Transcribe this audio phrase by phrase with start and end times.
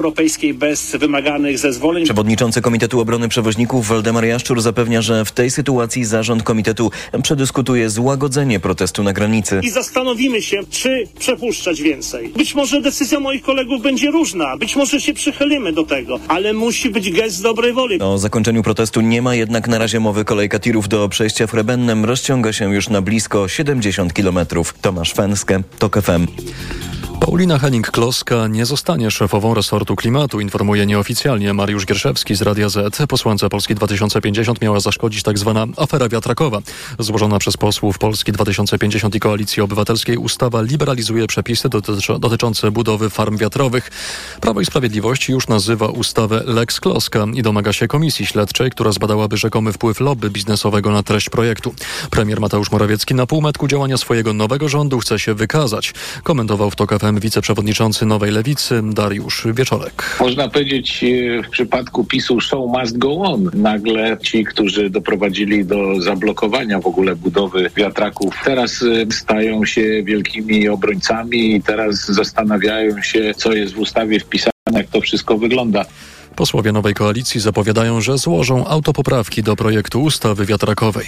[0.00, 2.04] Europejskiej bez wymaganych zezwoleń.
[2.04, 6.90] Przewodniczący Komitetu Obrony Przewoźników Waldemar Jaszczur zapewnia, że w tej sytuacji zarząd komitetu
[7.22, 9.60] przedyskutuje złagodzenie protestu na granicy.
[9.62, 12.28] I zastanowimy się, czy przepuszczać więcej.
[12.28, 16.90] Być może decyzja moich kolegów będzie różna, być może się przychylimy do tego, ale musi
[16.90, 18.00] być gest dobrej woli.
[18.00, 20.24] O zakończeniu protestu nie ma jednak na razie mowy.
[20.24, 24.74] Kolejka tirów do przejścia w Rebennem rozciąga się już na blisko 70 kilometrów.
[24.80, 26.26] Tomasz Fenskę, TOK FM.
[27.20, 33.06] Paulina Henning-Kloska nie zostanie szefową resortu klimatu, informuje nieoficjalnie Mariusz Gierszewski z Radia Z.
[33.08, 35.66] Posłance Polski 2050 miała zaszkodzić tzw.
[35.74, 36.58] Tak afera wiatrakowa.
[36.98, 41.68] Złożona przez posłów Polski 2050 i Koalicji Obywatelskiej ustawa liberalizuje przepisy
[42.18, 43.90] dotyczące budowy farm wiatrowych.
[44.40, 49.36] Prawo i Sprawiedliwość już nazywa ustawę Lex Kloska i domaga się komisji śledczej, która zbadałaby
[49.36, 51.74] rzekomy wpływ lobby biznesowego na treść projektu.
[52.10, 55.94] Premier Mateusz Morawiecki na półmetku działania swojego nowego rządu chce się wykazać.
[56.22, 60.16] Komentował w TOK FM wiceprzewodniczący Nowej Lewicy Dariusz Wieczorek.
[60.20, 63.50] Można powiedzieć e, w przypadku PiSu show must go on.
[63.54, 70.68] Nagle ci, którzy doprowadzili do zablokowania w ogóle budowy wiatraków, teraz e, stają się wielkimi
[70.68, 75.84] obrońcami i teraz zastanawiają się, co jest w ustawie wpisane, jak to wszystko wygląda.
[76.40, 81.06] Posłowie nowej koalicji zapowiadają, że złożą autopoprawki do projektu ustawy wiatrakowej.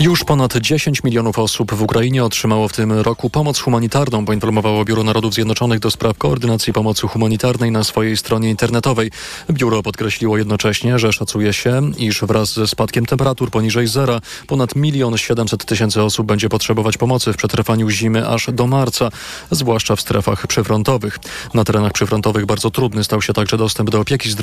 [0.00, 5.04] Już ponad 10 milionów osób w Ukrainie otrzymało w tym roku pomoc humanitarną, poinformowało Biuro
[5.04, 9.10] Narodów Zjednoczonych do spraw koordynacji pomocy humanitarnej na swojej stronie internetowej.
[9.50, 15.18] Biuro podkreśliło jednocześnie, że szacuje się, iż wraz ze spadkiem temperatur poniżej zera ponad 1
[15.18, 19.08] 700 tysięcy osób będzie potrzebować pomocy w przetrwaniu zimy aż do marca,
[19.50, 21.18] zwłaszcza w strefach przyfrontowych.
[21.54, 24.39] Na terenach przyfrontowych bardzo trudny stał się także dostęp do opieki zdrowotnej.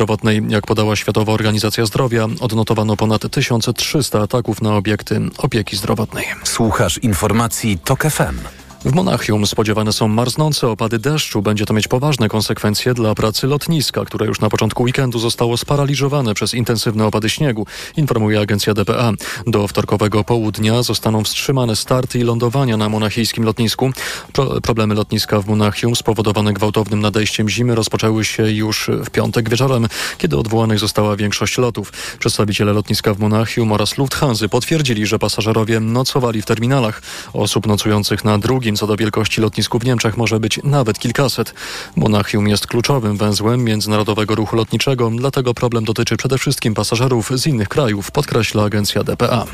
[0.49, 6.25] Jak podała Światowa Organizacja Zdrowia, odnotowano ponad 1300 ataków na obiekty opieki zdrowotnej.
[6.43, 8.66] Słuchasz informacji TOK FM.
[8.85, 11.41] W Monachium spodziewane są marznące opady deszczu.
[11.41, 16.33] Będzie to mieć poważne konsekwencje dla pracy lotniska, które już na początku weekendu zostało sparaliżowane
[16.33, 17.65] przez intensywne opady śniegu,
[17.97, 19.11] informuje agencja DPA.
[19.47, 23.91] Do wtorkowego południa zostaną wstrzymane starty i lądowania na monachijskim lotnisku.
[24.33, 29.87] Pro problemy lotniska w Monachium spowodowane gwałtownym nadejściem zimy rozpoczęły się już w piątek wieczorem,
[30.17, 31.93] kiedy odwołanych została większość lotów.
[32.19, 37.01] Przedstawiciele lotniska w Monachium oraz Lufthansa potwierdzili, że pasażerowie nocowali w terminalach.
[37.33, 38.37] Osób nocujących na
[38.67, 41.53] drugim co do wielkości lotnisku w Niemczech może być nawet kilkaset.
[41.95, 47.69] Monachium jest kluczowym węzłem międzynarodowego ruchu lotniczego, dlatego problem dotyczy przede wszystkim pasażerów z innych
[47.69, 49.45] krajów, podkreśla agencja DPA.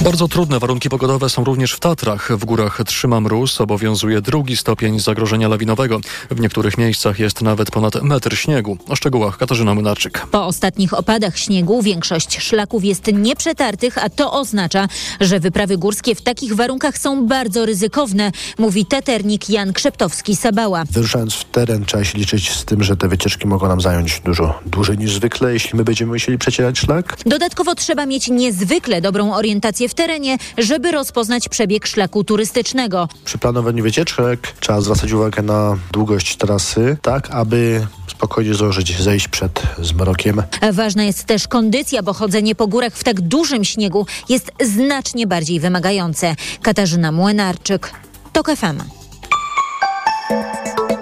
[0.00, 2.32] Bardzo trudne warunki pogodowe są również w Tatrach.
[2.36, 6.00] W górach trzyma mróz, obowiązuje drugi stopień zagrożenia lawinowego.
[6.30, 8.78] W niektórych miejscach jest nawet ponad metr śniegu.
[8.88, 10.26] O szczegółach Katarzyna Młynarczyk.
[10.30, 14.88] Po ostatnich opadach śniegu większość szlaków jest nieprzetartych, a to oznacza,
[15.20, 18.11] że wyprawy górskie w takich warunkach są bardzo ryzykowne,
[18.58, 20.84] mówi teternik Jan Krzeptowski-Sabała.
[20.90, 24.60] Wyruszając w teren trzeba się liczyć z tym, że te wycieczki mogą nam zająć dużo
[24.66, 27.16] dłużej niż zwykle, jeśli my będziemy musieli przecierać szlak.
[27.26, 33.08] Dodatkowo trzeba mieć niezwykle dobrą orientację w terenie, żeby rozpoznać przebieg szlaku turystycznego.
[33.24, 39.62] Przy planowaniu wycieczek trzeba zwracać uwagę na długość trasy, tak aby spokojnie zdążyć zejść przed
[39.82, 40.42] zmrokiem.
[40.72, 45.60] Ważna jest też kondycja, bo chodzenie po górach w tak dużym śniegu jest znacznie bardziej
[45.60, 46.34] wymagające.
[46.62, 47.92] Katarzyna Młynarczyk,
[48.32, 48.80] TOK FM.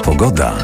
[0.04, 0.56] Pogoda.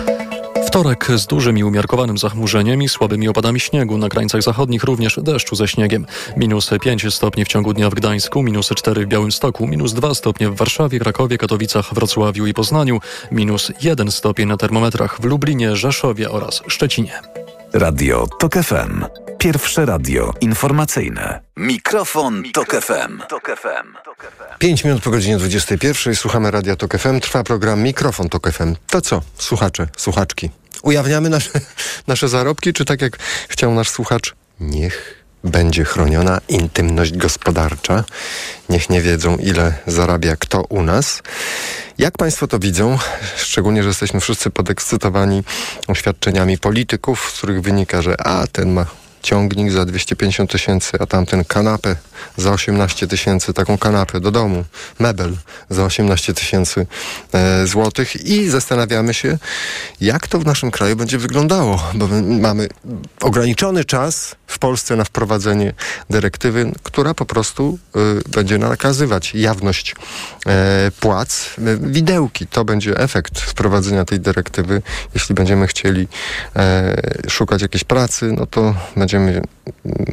[0.66, 3.98] Wtorek z dużym i umiarkowanym zachmurzeniem i słabymi opadami śniegu.
[3.98, 6.06] Na krańcach zachodnich również deszczu ze śniegiem.
[6.36, 10.50] Minus 5 stopni w ciągu dnia w Gdańsku, minus 4 w Białymstoku, minus 2 stopnie
[10.50, 13.00] w Warszawie, Krakowie, Katowicach, Wrocławiu i Poznaniu,
[13.30, 17.20] minus 1 stopień na termometrach w Lublinie, Rzeszowie oraz Szczecinie.
[17.72, 19.04] Radio TOK FM.
[19.38, 21.40] Pierwsze radio informacyjne.
[21.56, 23.22] Mikrofon, Mikrofon Tok FM.
[23.28, 24.05] Tok FM.
[24.58, 27.20] 5 minut po godzinie 21 słuchamy Radia Tok FM.
[27.20, 28.76] Trwa program Mikrofon Tok FM.
[28.90, 30.50] To co, słuchacze, słuchaczki?
[30.82, 31.50] Ujawniamy nasze,
[32.06, 33.18] nasze zarobki, czy tak jak
[33.48, 34.34] chciał nasz słuchacz?
[34.60, 38.04] Niech będzie chroniona intymność gospodarcza.
[38.68, 41.22] Niech nie wiedzą, ile zarabia kto u nas.
[41.98, 42.98] Jak Państwo to widzą?
[43.36, 45.42] Szczególnie, że jesteśmy wszyscy podekscytowani
[45.86, 48.86] oświadczeniami polityków, z których wynika, że a, ten ma
[49.26, 51.96] ciągnik za 250 tysięcy, a tamten kanapę
[52.36, 54.64] za 18 tysięcy, taką kanapę do domu,
[54.98, 55.36] mebel
[55.70, 56.86] za 18 tysięcy
[57.32, 58.26] e, złotych.
[58.26, 59.38] I zastanawiamy się,
[60.00, 62.68] jak to w naszym kraju będzie wyglądało, bo my mamy
[63.20, 65.72] ograniczony czas w Polsce na wprowadzenie
[66.10, 69.94] dyrektywy, która po prostu y, będzie nakazywać jawność
[70.46, 71.50] e, płac.
[71.58, 74.82] Y, Widełki to będzie efekt wprowadzenia tej dyrektywy.
[75.14, 76.08] Jeśli będziemy chcieli
[76.56, 76.96] e,
[77.28, 79.42] szukać jakiejś pracy, no to będziemy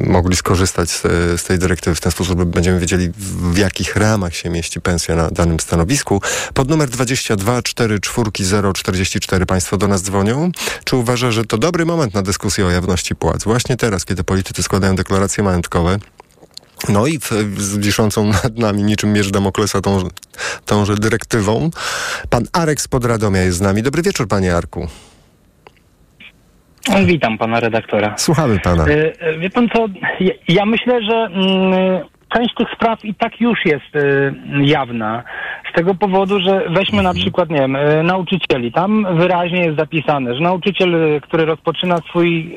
[0.00, 1.02] mogli skorzystać z,
[1.40, 5.30] z tej dyrektywy w ten sposób, będziemy wiedzieli w, jakich ramach się mieści pensja na
[5.30, 6.22] danym stanowisku.
[6.54, 10.50] Pod numer 22 44 044 Państwo do nas dzwonią.
[10.84, 13.44] Czy uważa, że to dobry moment na dyskusję o jawności płac?
[13.44, 15.98] Właśnie teraz, kiedy politycy składają deklaracje majątkowe,
[16.88, 17.18] no i
[17.56, 19.98] z wiszącą nad nami niczym mierz Damoklesa tą,
[20.66, 21.70] tąże dyrektywą.
[22.30, 23.82] Pan Arek z Podradomia jest z nami.
[23.82, 24.88] Dobry wieczór, panie Arku.
[27.06, 28.14] Witam pana redaktora.
[28.16, 28.84] Słuchamy pana.
[28.84, 29.86] E, e, Wie pan co,
[30.48, 32.04] ja, myślę, że mm,
[32.34, 35.22] część tych spraw i tak już jest e, jawna.
[35.70, 38.72] Z tego powodu, że weźmy na przykład, nie wiem, nauczycieli.
[38.72, 42.56] Tam wyraźnie jest zapisane, że nauczyciel, który rozpoczyna swój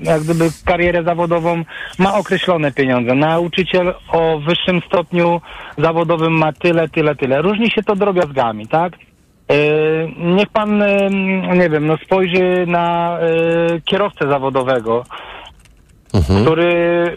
[0.00, 1.64] jak gdyby karierę zawodową,
[1.98, 3.14] ma określone pieniądze.
[3.14, 5.40] Nauczyciel o wyższym stopniu
[5.78, 7.42] zawodowym ma tyle, tyle, tyle.
[7.42, 8.92] Różni się to drobiazgami, tak?
[9.50, 9.56] E,
[10.18, 11.10] Niech pan, e,
[11.56, 13.26] nie wiem, no spojrzy na e,
[13.84, 15.04] kierowcę zawodowego,
[16.14, 16.42] Mhm.
[16.42, 17.16] który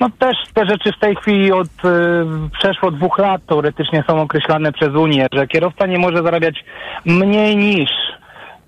[0.00, 1.68] no też te rzeczy w tej chwili od
[2.58, 6.64] przeszło dwóch lat teoretycznie są określane przez Unię, że kierowca nie może zarabiać
[7.04, 7.90] mniej niż,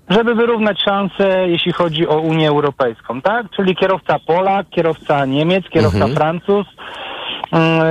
[0.09, 3.45] żeby wyrównać szanse, jeśli chodzi o Unię Europejską, tak?
[3.55, 6.15] Czyli kierowca Polak, kierowca Niemiec, kierowca Mhm.
[6.15, 6.67] Francuz,
[7.51, 7.81] mm,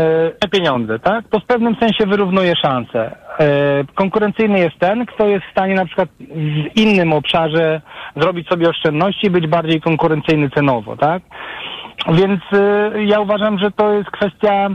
[0.41, 1.29] te pieniądze, tak?
[1.31, 3.17] To w pewnym sensie wyrównuje szanse.
[3.41, 7.81] E, konkurencyjny jest ten, kto jest w stanie na przykład w innym obszarze
[8.17, 11.23] zrobić sobie oszczędności i być bardziej konkurencyjny cenowo, tak?
[12.13, 14.71] Więc e, ja uważam, że to jest kwestia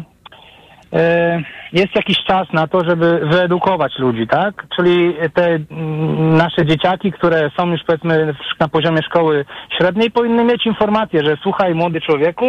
[1.73, 4.65] jest jakiś czas na to, żeby wyedukować ludzi, tak?
[4.75, 9.45] Czyli te mm, nasze dzieciaki, które są już powiedzmy na poziomie szkoły
[9.77, 12.45] średniej, powinny mieć informację, że słuchaj młody człowieku,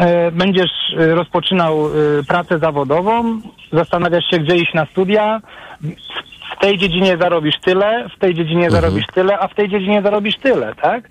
[0.00, 1.90] e, będziesz e, rozpoczynał e,
[2.28, 3.40] pracę zawodową,
[3.72, 5.40] zastanawiasz się, gdzie iść na studia,
[6.56, 10.36] w tej dziedzinie zarobisz tyle, w tej dziedzinie zarobisz tyle, a w tej dziedzinie zarobisz
[10.36, 11.08] tyle, tak?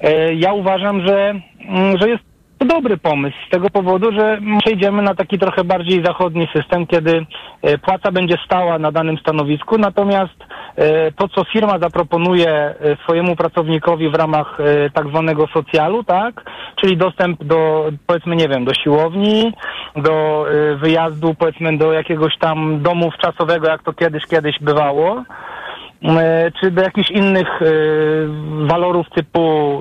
[0.00, 1.34] E, Ja uważam, że,
[1.68, 6.04] mm, że jest to dobry pomysł z tego powodu, że przejdziemy na taki trochę bardziej
[6.04, 7.26] zachodni system, kiedy
[7.62, 10.34] e, płaca będzie stała na danym stanowisku, natomiast
[10.76, 14.58] e, to, co firma zaproponuje e, swojemu pracownikowi w ramach
[14.92, 19.52] tak zwanego socjalu, tak, czyli dostęp do, powiedzmy, nie wiem, do siłowni,
[19.96, 25.24] do wyjazdu, powiedzmy, do jakiegoś tam domu wczasowego, jak to kiedyś, kiedyś bywało,
[26.60, 27.60] czy do jakichś innych
[28.66, 29.80] walorów typu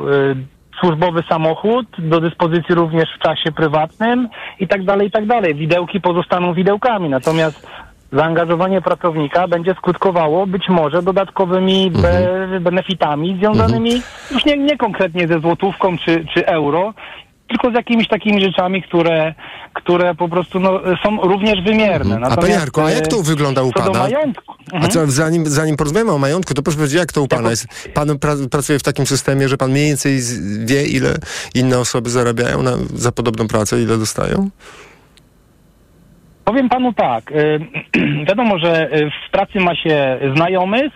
[0.79, 4.29] służbowy samochód, do dyspozycji również w czasie prywatnym
[4.59, 5.55] i tak dalej, i tak dalej.
[5.55, 7.67] Widełki pozostaną widełkami, natomiast
[8.11, 14.01] zaangażowanie pracownika będzie skutkowało być może dodatkowymi be benefitami związanymi
[14.31, 16.93] już nie, nie konkretnie ze złotówką czy, czy euro,
[17.47, 19.33] tylko z jakimiś takimi rzeczami, które,
[19.73, 22.15] które po prostu no, są również wymierne.
[22.15, 23.99] A Natomiast, panie Jarku, a jak e, to wygląda u co do pana?
[24.03, 24.53] majątku.
[24.71, 24.91] A Mhm.
[24.91, 27.67] co, zanim, zanim porozmawiamy o majątku, to proszę powiedzieć, jak to u pana jest?
[27.93, 30.19] Pan pra, pracuje w takim systemie, że pan mniej więcej
[30.65, 31.15] wie, ile
[31.55, 34.49] inne osoby zarabiają na, za podobną pracę, ile dostają?
[36.45, 37.31] Powiem panu tak.
[37.31, 37.59] y,
[38.27, 40.91] wiadomo, że y, w pracy ma się znajomych,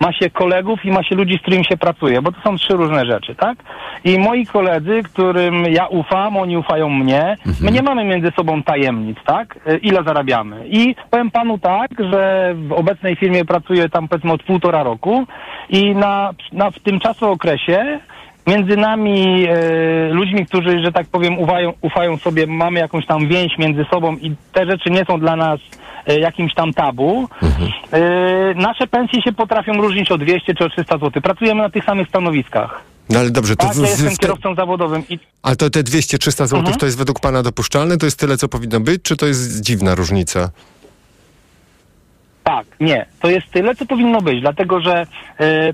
[0.00, 2.72] ma się kolegów i ma się ludzi, z którymi się pracuje, bo to są trzy
[2.72, 3.58] różne rzeczy, tak?
[4.04, 9.18] I moi koledzy, którym ja ufam, oni ufają mnie, my nie mamy między sobą tajemnic,
[9.26, 9.58] tak?
[9.68, 10.68] Y, Ile zarabiamy.
[10.68, 15.26] I powiem panu tak, że w obecnej firmie pracuję tam powiedzmy od półtora roku
[15.68, 18.00] i na, na w tym czasookresie
[18.46, 23.58] między nami e, ludźmi, którzy, że tak powiem, ufają, ufają sobie, mamy jakąś tam więź
[23.58, 27.28] między sobą i te rzeczy nie są dla nas e, jakimś tam tabu.
[27.92, 31.22] E, nasze pensje się potrafią różnić o 200 czy o 300 zł.
[31.22, 32.80] Pracujemy na tych samych stanowiskach.
[33.10, 36.30] No ale dobrze, to Tak, w, ja jestem kierowcą zawodowym i ale to te 200-300
[36.46, 36.78] zł Mhm.
[36.78, 37.96] to jest według pana dopuszczalne?
[37.96, 40.50] To jest tyle, co powinno być, czy to jest dziwna różnica?
[42.44, 43.06] Tak, nie.
[43.20, 45.04] To jest tyle, co powinno być, dlatego że e,
[45.44, 45.72] e,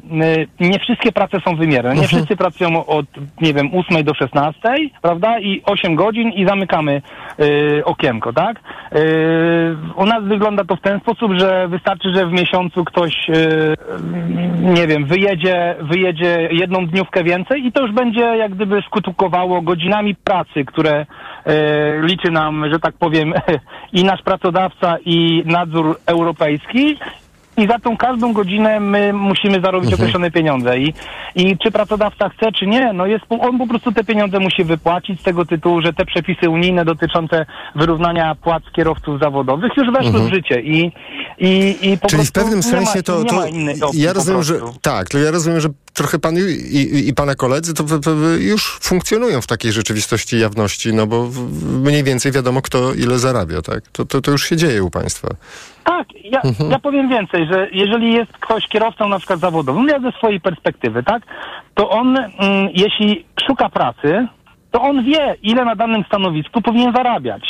[0.61, 1.95] nie wszystkie prace są wymierne.
[1.95, 3.07] Nie wszyscy pracują od,
[3.41, 4.61] nie wiem, 8 do 16,
[5.03, 5.39] prawda?
[5.39, 7.03] I 8 godzin i zamykamy
[7.39, 8.61] e, okienko, tak?
[9.97, 13.13] U nas wygląda to w ten sposób, że wystarczy, że w miesiącu ktoś,
[14.61, 20.15] nie wiem, wyjedzie, wyjedzie jedną dniówkę więcej i to już będzie jak gdyby skutkowało godzinami
[20.15, 21.07] pracy, które
[22.03, 23.35] liczy nam, że tak powiem,
[23.93, 26.66] i nasz pracodawca, i nadzór europejski.
[26.75, 30.79] I za tą każdą godzinę my musimy zarobić określone pieniądze.
[30.79, 30.95] I,
[31.35, 35.21] I czy pracodawca chce, czy nie, no jest, on po prostu te pieniądze musi wypłacić
[35.21, 40.35] z tego tytułu, że te przepisy unijne dotyczące wyrównania płac kierowców zawodowych już weszły w
[40.35, 40.93] życie i,
[41.39, 43.43] i, i po Czyli w pewnym sensie ma, to, to
[43.95, 47.75] ja rozumiem, że tak, to ja rozumiem, że trochę pan i, i, i pana koledzy
[47.75, 51.29] to, to, to już funkcjonują w takiej rzeczywistości jawności, no bo
[51.83, 53.85] mniej więcej wiadomo kto ile zarabia, tak?
[53.93, 55.29] To, to, to już się dzieje u państwa.
[55.87, 56.71] Tak, ja, Mhm.
[56.71, 61.03] ja powiem więcej, że jeżeli jest ktoś kierowcą na przykład zawodowym, ja ze swojej perspektywy,
[61.03, 61.23] tak,
[61.75, 62.33] to on, mm,
[62.75, 64.27] jeśli szuka pracy,
[64.71, 67.43] to on wie, ile na danym stanowisku powinien zarabiać.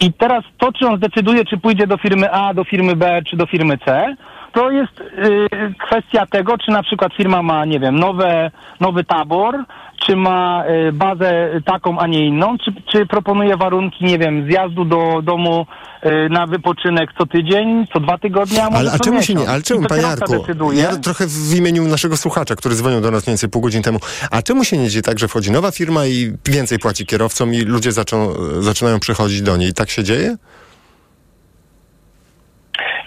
[0.00, 3.36] I teraz to, czy on zdecyduje, czy pójdzie do firmy A, do firmy B, czy
[3.36, 4.16] do firmy C,
[4.52, 5.46] to jest y,
[5.86, 9.64] kwestia tego, czy na przykład firma ma, nie wiem, nowe, nowy tabor,
[10.06, 14.84] czy ma y, bazę taką, a nie inną, czy, czy proponuje warunki, nie wiem, zjazdu
[14.84, 15.66] do domu
[16.06, 19.40] y, na wypoczynek co tydzień, co dwa tygodnie, a może Ale a czemu się miesiąc.
[19.48, 20.82] nie, ale czemu, panie Jarku, decyduje.
[20.82, 23.98] ja trochę w imieniu naszego słuchacza, który dzwonił do nas mniej więcej pół godziny temu,
[24.30, 27.60] a czemu się nie dzieje tak, że wchodzi nowa firma i więcej płaci kierowcom i
[27.60, 29.72] ludzie zaczą, zaczynają przychodzić do niej?
[29.72, 30.36] Tak się dzieje?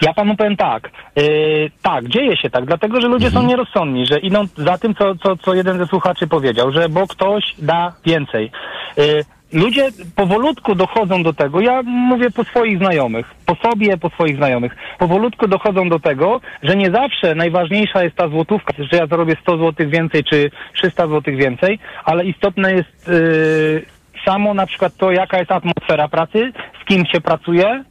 [0.01, 0.91] Ja panu powiem tak.
[1.15, 5.15] Yy, tak, dzieje się tak, dlatego że ludzie są nierozsądni, że idą za tym, co,
[5.15, 8.51] co, co jeden ze słuchaczy powiedział, że bo ktoś da więcej.
[8.97, 9.23] Yy,
[9.53, 14.75] ludzie powolutku dochodzą do tego, ja mówię po swoich znajomych, po sobie, po swoich znajomych,
[14.99, 19.57] powolutku dochodzą do tego, że nie zawsze najważniejsza jest ta złotówka, że ja zarobię 100
[19.57, 23.85] złotych więcej czy 300 złotych więcej, ale istotne jest yy,
[24.25, 27.83] samo na przykład to, jaka jest atmosfera pracy, z kim się pracuje,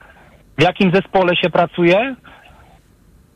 [0.58, 2.14] w jakim zespole się pracuje,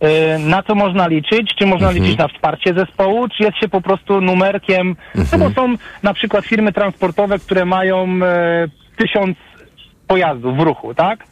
[0.05, 3.81] y, na co można liczyć, czy można liczyć na wsparcie zespołu, czy jest się po
[3.81, 4.97] prostu numerkiem,
[5.33, 9.37] no bo są na przykład firmy transportowe, które mają e, tysiąc
[10.07, 11.25] pojazdów w ruchu, tak?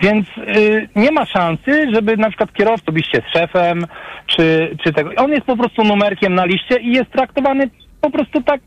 [0.00, 3.86] Więc y, nie ma szansy, żeby na przykład kierowca byście z szefem,
[4.26, 5.10] czy, czy tego.
[5.16, 7.70] On jest po prostu numerkiem na liście i jest traktowany
[8.02, 8.60] po prostu tak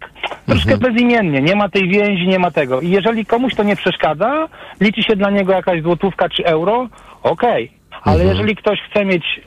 [0.45, 1.41] troszkę bezimiennie.
[1.41, 2.81] Nie ma tej więzi, nie ma tego.
[2.81, 4.47] I jeżeli komuś to nie przeszkadza,
[4.81, 6.87] liczy się dla niego jakaś złotówka czy euro,
[7.23, 7.71] okej.
[8.03, 9.41] Ale jeżeli ktoś chce mieć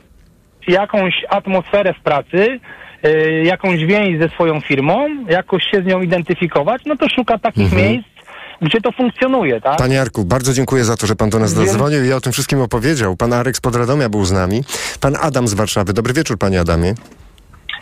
[0.68, 2.61] jakąś atmosferę w pracy,
[3.07, 7.73] y, jakąś więź ze swoją firmą, jakoś się z nią identyfikować, no to szuka takich
[7.73, 8.09] miejsc,
[8.62, 9.78] gdzie to funkcjonuje, tak?
[9.78, 11.66] Panie Jarku, bardzo dziękuję za to, że pan do nas Wiem.
[11.66, 13.16] zadzwonił i o tym wszystkim opowiedział.
[13.16, 14.62] Pan Arek z Podradomia był z nami.
[15.00, 15.92] Pan Adam z Warszawy.
[15.92, 16.95] Dobry wieczór, panie Adamie.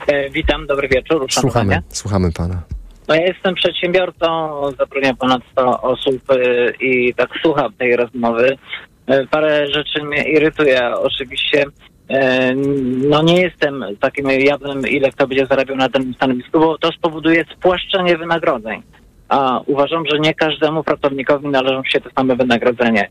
[0.06, 1.26] E, Witam, dobry wieczór.
[1.30, 2.62] Słuchamy, słuchamy pana.
[3.08, 8.58] No ja jestem przedsiębiorcą, zatrudniam ponad 100 osób e, i tak słucham tej rozmowy.
[9.06, 10.94] E, Parę rzeczy mnie irytuje.
[10.96, 11.64] Oczywiście
[13.08, 17.44] no nie jestem takim jawnym, ile kto będzie zarabiał na tym stanowisku, bo to spowoduje
[17.56, 18.82] spłaszczenie wynagrodzeń.
[19.28, 23.10] A uważam, że nie każdemu pracownikowi należą się te same wynagrodzenie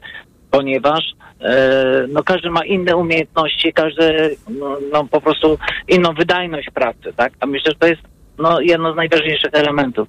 [0.57, 1.03] ponieważ
[1.41, 5.57] e, no, każdy ma inne umiejętności, każdy no, no, po prostu
[5.88, 7.33] inną wydajność pracy, tak?
[7.39, 8.01] A myślę, że to jest
[8.38, 10.07] no, jedno z najważniejszych elementów.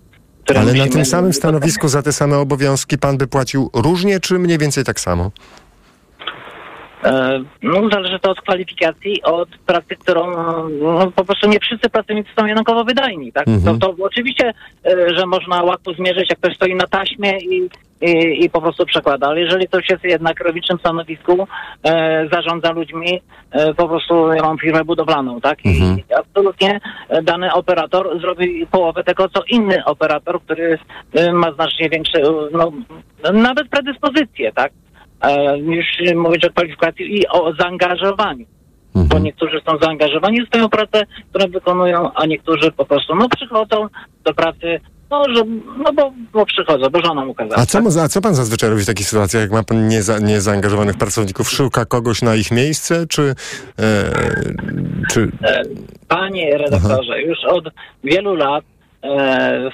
[0.56, 4.58] Ale na tym samym stanowisku za te same obowiązki pan by płacił różnie, czy mniej
[4.58, 5.30] więcej tak samo?
[7.04, 10.26] E, No, zależy to od kwalifikacji, od pracy, którą
[10.80, 13.48] no, po prostu nie wszyscy pracownicy są jednakowo wydajni, tak?
[13.48, 13.78] Mhm.
[13.78, 14.52] To, to oczywiście,
[14.86, 17.68] e, że można łatwo zmierzyć, jak ktoś stoi na taśmie i,
[18.00, 21.48] i, i po prostu przekłada, ale jeżeli ktoś jest jednak robiczym stanowisku,
[21.84, 25.58] e, zarządza ludźmi, e, po prostu ja mam firmę budowlaną, tak?
[25.66, 25.98] Mhm.
[25.98, 26.80] I absolutnie
[27.22, 30.78] dany operator zrobi połowę tego, co inny operator, który
[31.14, 32.18] e, ma znacznie większe,
[32.52, 32.72] no,
[33.32, 34.72] nawet predyspozycje, tak?
[35.20, 38.46] E, niż mówić o kwalifikacji i o zaangażowaniu.
[38.94, 39.22] Bo Mhm.
[39.22, 43.86] niektórzy są zaangażowani w swoją pracę, którą wykonują, a niektórzy po prostu no przychodzą
[44.24, 44.80] do pracy,
[45.10, 45.42] no, że,
[45.84, 47.62] no bo, bo przychodzą, bo żona mu kazała.
[47.62, 50.18] A co, mo- a co pan zazwyczaj robi w takich sytuacjach, jak ma pan nieza,
[50.18, 51.50] niezaangażowanych pracowników?
[51.50, 53.34] Szuka kogoś na ich miejsce, czy...
[53.78, 54.12] E,
[55.12, 55.62] czy E,
[56.08, 57.64] Panie redaktorze, już od
[58.04, 58.75] wielu lat e,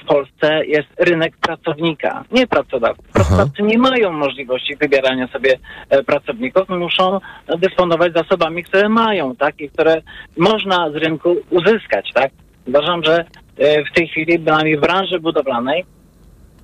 [0.03, 3.03] w Polsce jest rynek pracownika, nie pracodawcy.
[3.13, 7.19] Pracodawcy nie mają możliwości wybierania sobie e, pracowników, muszą
[7.59, 10.01] dysponować zasobami, które mają, tak, i które
[10.37, 12.31] można z rynku uzyskać, tak.
[12.67, 13.25] Uważam, że
[13.57, 15.85] e, w tej chwili, przynajmniej w branży budowlanej,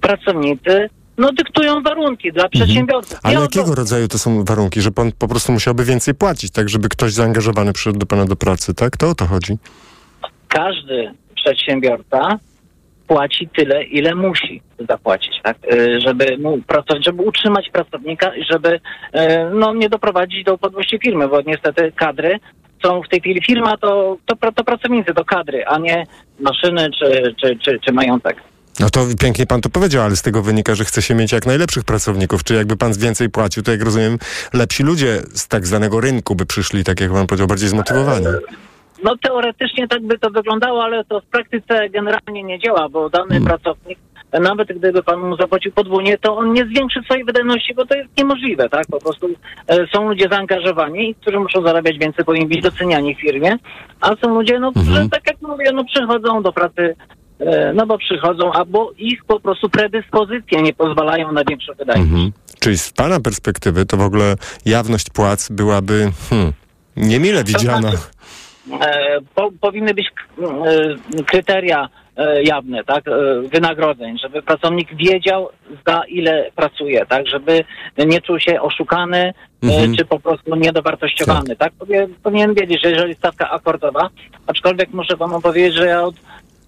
[0.01, 3.19] pracownicy no, dyktują warunki dla przedsiębiorców.
[3.23, 4.81] ale Nie o jakiego to- rodzaju to są warunki?
[4.81, 8.35] Że pan po prostu musiałby więcej płacić, tak, żeby ktoś zaangażowany przyszedł do pana do
[8.35, 8.97] pracy, tak?
[8.97, 9.57] To o to chodzi.
[10.47, 12.37] każdy przedsiębiorca
[13.09, 15.57] płaci tyle, ile musi zapłacić, tak?
[15.73, 18.79] Y, Żeby mu pracować, żeby utrzymać pracownika i żeby y,
[19.53, 22.39] no, nie doprowadzić do upadłości firmy, bo niestety kadry
[22.83, 26.03] są w tej chwili firma to, to, to pracownicy, to kadry, a nie
[26.39, 28.37] maszyny czy, czy, czy, czy majątek.
[28.79, 31.45] No to pięknie pan to powiedział, ale z tego wynika, że chce się mieć jak
[31.45, 32.43] najlepszych pracowników.
[32.43, 34.17] Czy jakby pan więcej płacił, to jak rozumiem,
[34.53, 38.25] lepsi ludzie z tak zwanego rynku by przyszli, tak jak pan powiedział, bardziej zmotywowani.
[39.03, 43.29] No teoretycznie tak by to wyglądało, ale to w praktyce generalnie nie działa, bo dany
[43.29, 43.47] Hmm.
[43.47, 43.99] pracownik,
[44.41, 48.09] nawet gdyby pan mu zapłacił podwójnie, to on nie zwiększy swojej wydajności, bo to jest
[48.17, 48.87] niemożliwe, tak?
[48.87, 49.29] Po prostu
[49.67, 53.57] e, są ludzie zaangażowani, którzy muszą zarabiać więcej, powinni być doceniani w firmie,
[54.01, 56.95] a są ludzie, no, którzy tak jak mówię, no przychodzą do pracy,
[57.39, 62.11] e, no bo przychodzą, albo ich po prostu predyspozycje nie pozwalają na większą wydajność.
[62.11, 62.31] Mhm.
[62.59, 66.53] Czyli z pana perspektywy to w ogóle jawność płac byłaby hmm,
[66.97, 67.89] niemile widziana.
[67.89, 68.18] e,
[69.35, 70.07] po, powinny być
[71.17, 73.11] e, kryteria e, jawne, tak, e,
[73.53, 75.49] wynagrodzeń, żeby pracownik wiedział
[75.87, 77.63] za ile pracuje, tak, żeby
[78.05, 79.33] nie czuł się oszukany
[79.63, 79.93] Mhm.
[79.93, 84.09] e, czy po prostu niedowartościowany, tak, Powie- powinien wiedzieć, że jeżeli stawka akordowa,
[84.47, 86.15] aczkolwiek muszę panu powiedzieć, że ja od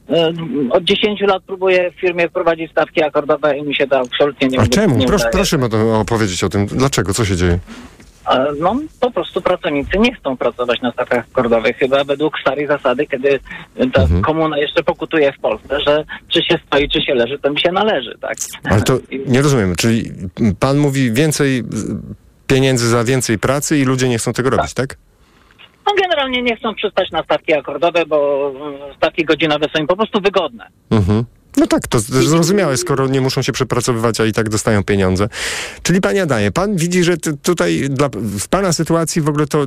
[0.09, 0.33] e,
[0.71, 4.59] od 10 lat próbuję w firmie wprowadzić stawki akordowe i mi się to absolutnie nie
[4.59, 4.97] A czemu?
[4.97, 5.33] nie Proszę, udaje.
[5.33, 6.65] proszę mi o to opowiedzieć o tym.
[6.65, 7.13] Dlaczego?
[7.13, 7.59] Co się dzieje?
[8.59, 13.39] No, po prostu pracownicy nie chcą pracować na stawkach akordowych, chyba według starej zasady, kiedy
[13.93, 14.21] ta Mhm.
[14.21, 17.71] komuna jeszcze pokutuje w Polsce, że czy się stoi, czy się leży, to mi się
[17.71, 18.33] należy, tak?
[18.71, 18.97] Ale to
[19.27, 19.75] nie rozumiem.
[19.75, 20.11] Czyli
[20.59, 21.63] pan mówi więcej
[22.47, 24.97] pieniędzy za więcej pracy i ludzie nie chcą tego robić, tak?
[25.85, 28.51] No, generalnie nie chcą przystać na stawki akordowe, bo
[28.97, 30.67] stawki godzinowe są im po prostu wygodne.
[30.91, 31.23] Mhm.
[31.57, 35.27] No tak, to zrozumiałe, skoro nie muszą się przepracowywać, a i tak dostają pieniądze.
[35.83, 39.65] Czyli panie Adaje, pan widzi, że tutaj dla, w pana sytuacji w ogóle to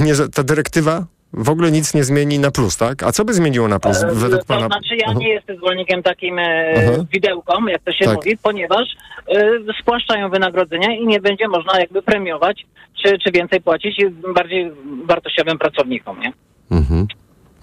[0.00, 3.02] nie, ta dyrektywa w ogóle nic nie zmieni na plus, tak?
[3.02, 4.66] A co by zmieniło na plus E, według to pana?
[4.66, 5.18] znaczy ja Aha.
[5.18, 7.04] nie jestem zwolennikiem takim e, Aha.
[7.12, 8.16] widełkom, jak to się Tak.
[8.16, 8.88] mówi, ponieważ
[9.28, 9.50] e,
[9.82, 12.66] spłaszczają wynagrodzenia i nie będzie można jakby premiować,
[13.04, 14.00] czy, czy więcej płacić
[14.34, 14.72] bardziej
[15.06, 16.32] wartościowym pracownikom, nie?
[16.70, 17.06] Mhm.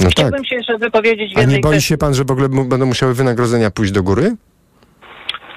[0.06, 0.18] No tak.
[0.26, 1.82] Chciałbym się jeszcze wypowiedzieć A nie boi kwestii.
[1.90, 4.36] się pan, że w ogóle będą musiały wynagrodzenia pójść do góry?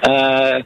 [0.09, 0.63] E,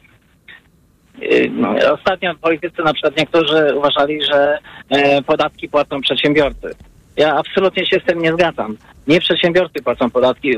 [1.51, 4.57] no, ostatnio w polityce na przykład niektórzy uważali, że
[4.89, 6.69] e, podatki płacą przedsiębiorcy.
[7.17, 8.77] Ja absolutnie się z tym nie zgadzam.
[9.07, 10.53] Nie przedsiębiorcy płacą podatki,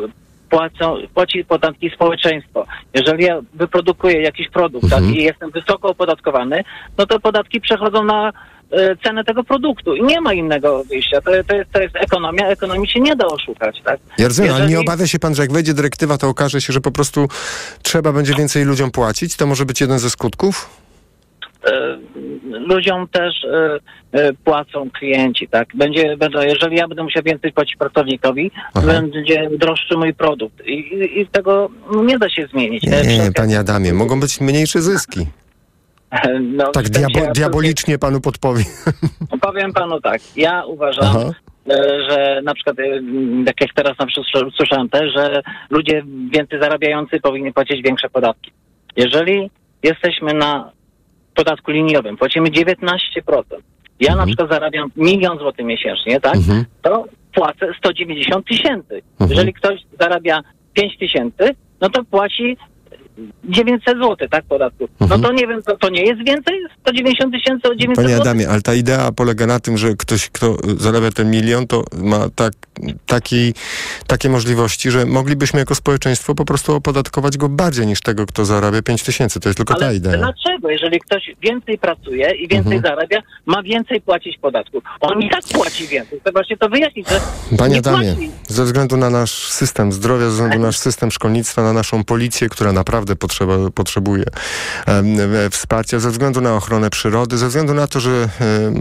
[0.50, 2.66] płacą, płaci podatki społeczeństwo.
[2.94, 5.04] Jeżeli ja wyprodukuję jakiś produkt Mhm.
[5.06, 6.64] tak, i jestem wysoko opodatkowany,
[6.98, 8.34] no to podatki przechodzą na
[9.04, 11.22] cenę tego produktu i nie ma innego wyjścia.
[11.22, 13.82] To, to, jest, to jest ekonomia, ekonomii się nie da oszukać.
[13.86, 14.00] Tak?
[14.18, 16.74] Ja rozumiem, ale nie Jeżeli- obawia się pan, że jak wejdzie dyrektywa, to okaże się,
[16.74, 17.28] że po prostu
[17.82, 19.36] trzeba będzie więcej ludziom płacić?
[19.36, 20.86] To może być jeden ze skutków?
[21.66, 21.98] e,
[22.60, 23.80] ludziom też e,
[24.12, 25.68] e, płacą klienci, tak?
[25.76, 28.88] Będzie, będą, jeżeli ja będę musiał więcej płacić pracownikowi, Aha.
[28.88, 30.66] będzie droższy mój produkt.
[30.66, 31.70] I, i, tego
[32.06, 32.84] nie da się zmienić.
[32.84, 35.28] Nie, nie, panie Adamie, mogą być mniejsze zyski.
[36.42, 38.66] No, Tak diabo- diabolicznie panu podpowiem.
[39.42, 41.32] Powiem panu tak, ja uważam, Aha.
[41.70, 41.74] e,
[42.10, 42.84] że na przykład, e,
[43.46, 48.52] tak jak teraz na przykład słyszałem też, że ludzie więcej zarabiający powinni płacić większe podatki.
[48.96, 49.50] Jeżeli
[49.84, 50.72] jesteśmy na
[51.36, 53.62] podatku liniowym, płacimy 19%.
[54.00, 56.36] Ja na przykład zarabiam milion złotych miesięcznie, tak?
[56.36, 56.66] Mhm.
[56.82, 59.02] To płacę 190 tysięcy.
[59.12, 59.30] Mhm.
[59.30, 60.42] Jeżeli ktoś zarabia
[60.74, 62.58] 5 tysięcy, no to płaci
[63.44, 64.88] 900 zł, tak, podatku.
[65.00, 65.22] No Mhm.
[65.22, 66.56] to nie wiem, to, to nie jest więcej?
[66.82, 68.22] 190 tysięcy o 900 Panie zł?
[68.22, 72.30] Adamie, ale ta idea polega na tym, że ktoś, kto zarabia ten milion, to ma
[72.36, 72.54] tak,
[73.06, 73.54] taki,
[74.08, 78.82] takie możliwości, że moglibyśmy jako społeczeństwo po prostu opodatkować go bardziej niż tego, kto zarabia
[78.82, 79.40] 5 tysięcy.
[79.40, 80.18] To jest tylko ta Ale idea.
[80.18, 82.82] dlaczego, jeżeli ktoś więcej pracuje i więcej Mhm.
[82.82, 84.82] zarabia, ma więcej płacić podatku?
[85.02, 86.22] On i tak płaci więcej.
[86.24, 87.20] To właśnie to wyjaśnić, że
[87.58, 88.32] Panie nie Adamie, płaci.
[88.48, 92.50] ze względu na nasz system zdrowia, ze względu na nasz system szkolnictwa, na naszą policję,
[92.50, 94.24] która naprawdę potrzeba, potrzebuje
[95.52, 98.30] wsparcia, ze względu na ochronę przyrody, ze względu na to, że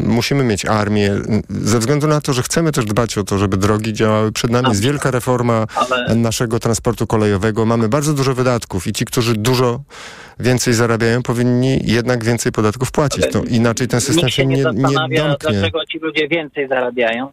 [0.04, 1.12] musimy mieć armię,
[1.50, 4.32] ze względu na to, że chcemy też dbać o to, żeby drogi działały.
[4.32, 7.66] Przed nami jest wielka reforma Ale- naszego transportu kolejowego.
[7.66, 9.80] Mamy bardzo dużo wydatków i ci, którzy dużo
[10.40, 13.24] więcej zarabiają, powinni jednak więcej podatków płacić.
[13.32, 15.36] To inaczej ten system się się nie nie, domknie.
[15.40, 17.28] dlaczego ci ludzie więcej zarabiają.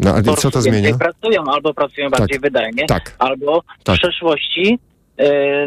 [0.00, 0.98] No, ale co to zmienia?
[0.98, 3.14] pracują, albo pracują bardziej wydajnie, Tak.
[3.18, 3.96] albo Tak.
[3.96, 4.89] w przeszłości e,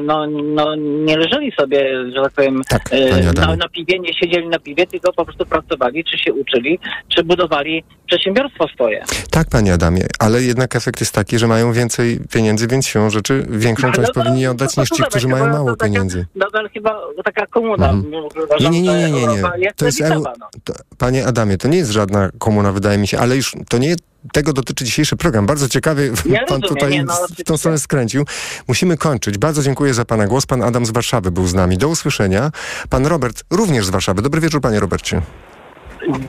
[0.04, 4.48] no, no, nie leżeli sobie, że tak powiem, Tak, e, na, na piwie, nie siedzieli
[4.50, 6.80] na piwie, tylko po prostu pracowali, czy się uczyli,
[7.16, 9.04] czy budowali przedsiębiorstwo swoje.
[9.32, 13.46] Tak, panie Adamie, ale jednak efekt jest taki, że mają więcej pieniędzy, więc siłą rzeczy
[13.50, 15.86] większą część No to- powinni to oddać po niż ci, którzy mają to mało taka-
[15.86, 16.26] pieniędzy.
[16.36, 17.90] Nadal chyba taka komuna.
[17.90, 18.24] Mhm.
[18.60, 19.28] Nie, nie, nie, nie, nie.
[19.28, 20.24] Europa Jest To jest, no.
[20.64, 23.96] to, panie Adamie, to nie jest żadna komuna, wydaje mi się, ale już to nie
[24.32, 25.46] tego dotyczy dzisiejszy program.
[25.46, 28.26] Bardzo ciekawie pan rozumiem, tutaj nie, no, w- tą stronę skręcił.
[28.68, 29.38] Musimy kończyć.
[29.38, 30.46] Bardzo dziękuję za pana głos.
[30.46, 31.78] Pan Adam z Warszawy był z nami.
[31.78, 32.52] Do usłyszenia.
[32.90, 34.22] Pan Robert również z Warszawy.
[34.22, 35.22] Dobry wieczór, panie Robercie.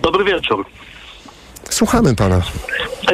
[0.03, 0.67] Dobry wieczór.
[1.71, 2.43] Słuchamy pana.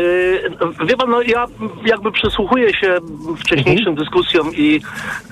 [0.01, 1.47] Yy, Wie pan, no ja
[1.85, 2.99] jakby przysłuchuję się
[3.39, 4.81] wcześniejszym dyskusjom i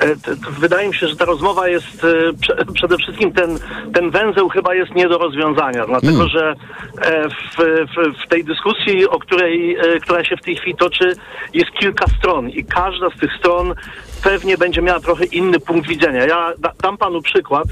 [0.00, 0.14] e,
[0.60, 2.08] wydaje mi się, że ta rozmowa jest e,
[2.40, 3.58] prze, przede wszystkim ten,
[3.94, 6.54] ten węzeł chyba jest nie do rozwiązania, dlatego że
[7.02, 11.12] e, w, w, w tej dyskusji, o której, która się w tej chwili toczy,
[11.54, 13.74] jest kilka stron i każda z tych stron
[14.22, 16.26] pewnie będzie miała trochę inny punkt widzenia.
[16.26, 17.64] Ja da, dam panu przykład.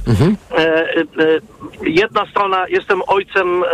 [0.58, 0.86] E,
[1.82, 3.64] jedna strona, jestem ojcem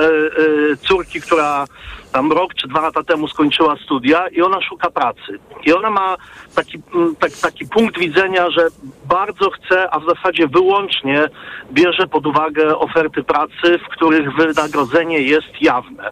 [0.80, 1.66] córki, która
[2.12, 5.38] tam rok czy dwa lata temu skończyła studia i ona szuka pracy.
[5.64, 6.16] I ona ma
[6.54, 8.68] taki, mm, tak, taki punkt widzenia, że
[9.04, 11.24] bardzo chce, a w zasadzie wyłącznie
[11.72, 16.10] bierze pod uwagę oferty pracy, w których wynagrodzenie jest jawne.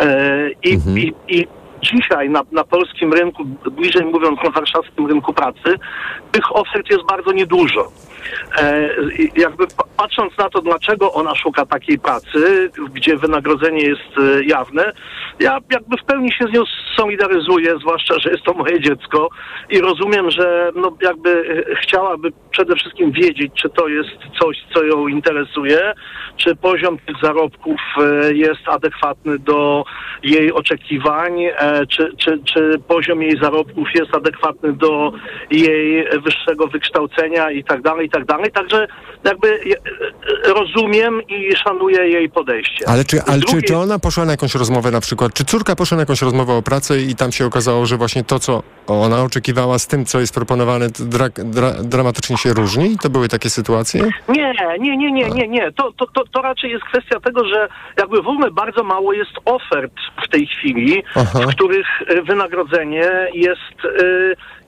[0.00, 1.46] E, i, i, I
[1.84, 5.78] dzisiaj na, na polskim rynku, bliżej mówiąc na warszawskim rynku pracy,
[6.32, 7.92] tych ofert jest bardzo niedużo.
[8.58, 8.88] E,
[9.36, 14.92] jakby pa- patrząc na to, dlaczego ona szuka takiej pracy, gdzie wynagrodzenie jest e, jawne,
[15.40, 16.62] ja jakby w pełni się z nią
[16.96, 19.28] solidaryzuję, zwłaszcza, że jest to moje dziecko
[19.70, 24.84] i rozumiem, że no jakby e, chciałaby przede wszystkim wiedzieć, czy to jest coś, co
[24.84, 25.92] ją interesuje,
[26.36, 29.84] czy poziom tych zarobków e, jest adekwatny do
[30.22, 31.54] jej oczekiwań, e,
[31.88, 35.12] czy, czy, czy poziom jej zarobków jest adekwatny do
[35.50, 38.50] jej wyższego wykształcenia i tak dalej, i tak dalej.
[38.52, 38.86] Także
[39.24, 39.56] jakby e,
[40.50, 42.88] e, rozumiem i szanuję jej podejście.
[42.88, 45.76] Ale, czy, ale czy, drugiej- czy ona poszła na jakąś rozmowę na przykład, czy córka
[45.76, 49.22] poszła na jakąś rozmowę o pracę i tam się okazało, że właśnie to, co ona
[49.22, 52.96] oczekiwała z tym, co jest proponowane, dra, dra, dramatycznie się różni?
[53.02, 54.02] To były takie sytuacje?
[54.28, 55.72] Nie, nie, nie, nie, nie, nie.
[55.72, 59.32] To, to, to, to raczej jest kwestia tego, że jakby w ogóle bardzo mało jest
[59.44, 59.92] ofert
[60.26, 61.38] w tej chwili, Aha.
[61.38, 64.04] w których e, wynagrodzenie jest e,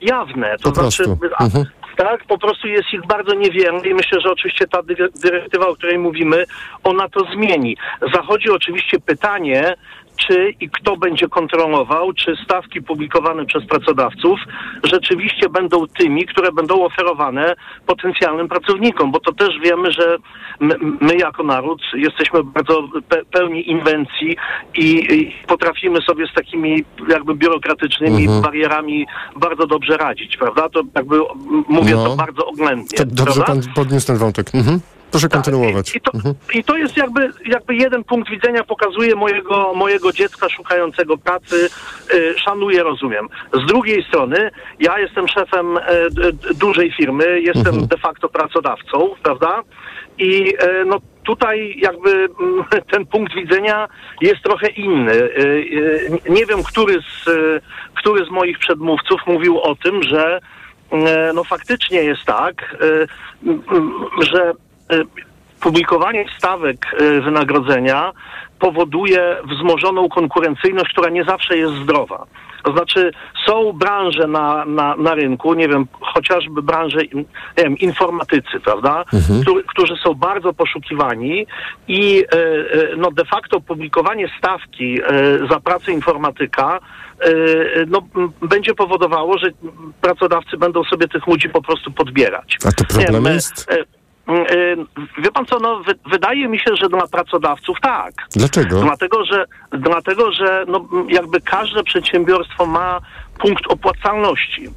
[0.00, 0.56] jawne.
[0.62, 1.04] To Po prostu.
[1.04, 1.64] znaczy, a, Mhm.
[1.96, 5.74] tak, po prostu jest ich bardzo niewiele i myślę, że oczywiście ta dy- dyrektywa, o
[5.74, 6.44] której mówimy,
[6.84, 7.76] ona to zmieni.
[8.14, 9.74] Zachodzi oczywiście pytanie,
[10.16, 14.40] czy i kto będzie kontrolował, czy stawki publikowane przez pracodawców
[14.84, 17.54] rzeczywiście będą tymi, które będą oferowane
[17.86, 20.16] potencjalnym pracownikom, bo to też wiemy, że
[20.60, 24.36] my, my jako naród jesteśmy bardzo pe, pełni inwencji
[24.74, 28.42] i, i potrafimy sobie z takimi jakby biurokratycznymi Mhm.
[28.42, 30.68] barierami bardzo dobrze radzić, prawda?
[30.68, 31.18] To jakby
[31.68, 32.04] mówię No.
[32.04, 32.98] to bardzo oględnie.
[32.98, 33.44] To dobrze prawda?
[33.44, 34.54] pan podniósł ten wątek.
[34.54, 34.80] Mhm.
[35.16, 35.96] Proszę kontynuować.
[35.96, 36.12] I to,
[36.54, 41.68] I to jest jakby, jakby jeden punkt widzenia pokazuje mojego, mojego dziecka szukającego pracy.
[42.14, 43.28] Y, szanuję, rozumiem.
[43.54, 44.50] Z drugiej strony,
[44.80, 45.82] ja jestem szefem e,
[46.54, 47.86] dużej firmy, jestem Mhm.
[47.86, 49.62] de facto pracodawcą, prawda?
[50.18, 53.88] I e, no tutaj jakby mm, ten punkt widzenia
[54.20, 55.14] jest trochę inny.
[55.14, 55.40] Y,
[56.26, 57.30] y, Nie wiem, który z,
[57.94, 60.40] który z moich przedmówców mówił o tym, że
[61.34, 62.76] no faktycznie jest tak,
[64.22, 64.52] że
[65.60, 68.12] publikowanie stawek y, wynagrodzenia
[68.58, 72.26] powoduje wzmożoną konkurencyjność, która nie zawsze jest zdrowa.
[72.64, 73.10] To znaczy
[73.46, 77.24] są branże na, na, na rynku, nie wiem, chociażby branże nie
[77.64, 79.42] wiem, informatycy, prawda, Mhm.
[79.42, 81.46] Którzy, którzy są bardzo poszukiwani
[81.88, 86.78] i e, e, no de facto publikowanie stawki e, za pracę informatyka
[87.20, 87.30] e,
[87.86, 88.02] no,
[88.42, 89.50] będzie powodowało, że
[90.00, 92.58] pracodawcy będą sobie tych ludzi po prostu podbierać.
[92.64, 93.66] A to problem Nie, jest?
[94.28, 94.76] E, e,
[95.18, 98.14] Wie pan co, no, wy, wydaje mi się, że dla pracodawców tak.
[98.36, 98.80] Dlaczego?
[98.80, 103.00] Dlatego, że, dlatego, że no, jakby każde przedsiębiorstwo ma
[103.38, 104.68] punkt opłacalności.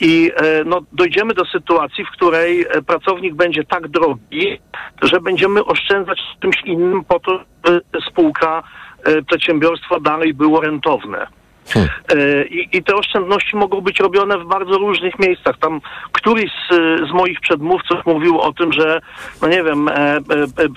[0.00, 4.58] I e, no, dojdziemy do sytuacji, w której e, pracownik będzie tak drogi,
[5.02, 7.80] że będziemy oszczędzać czymś innym po to, by
[8.10, 8.62] spółka,
[9.26, 11.26] przedsiębiorstwo dalej było rentowne.
[11.74, 15.58] E, I, I te oszczędności mogą być robione w bardzo różnych miejscach.
[15.60, 15.80] Tam
[16.12, 16.74] któryś z,
[17.10, 19.00] z moich przedmówców mówił o tym, że,
[19.42, 20.68] no nie wiem, e, e, e,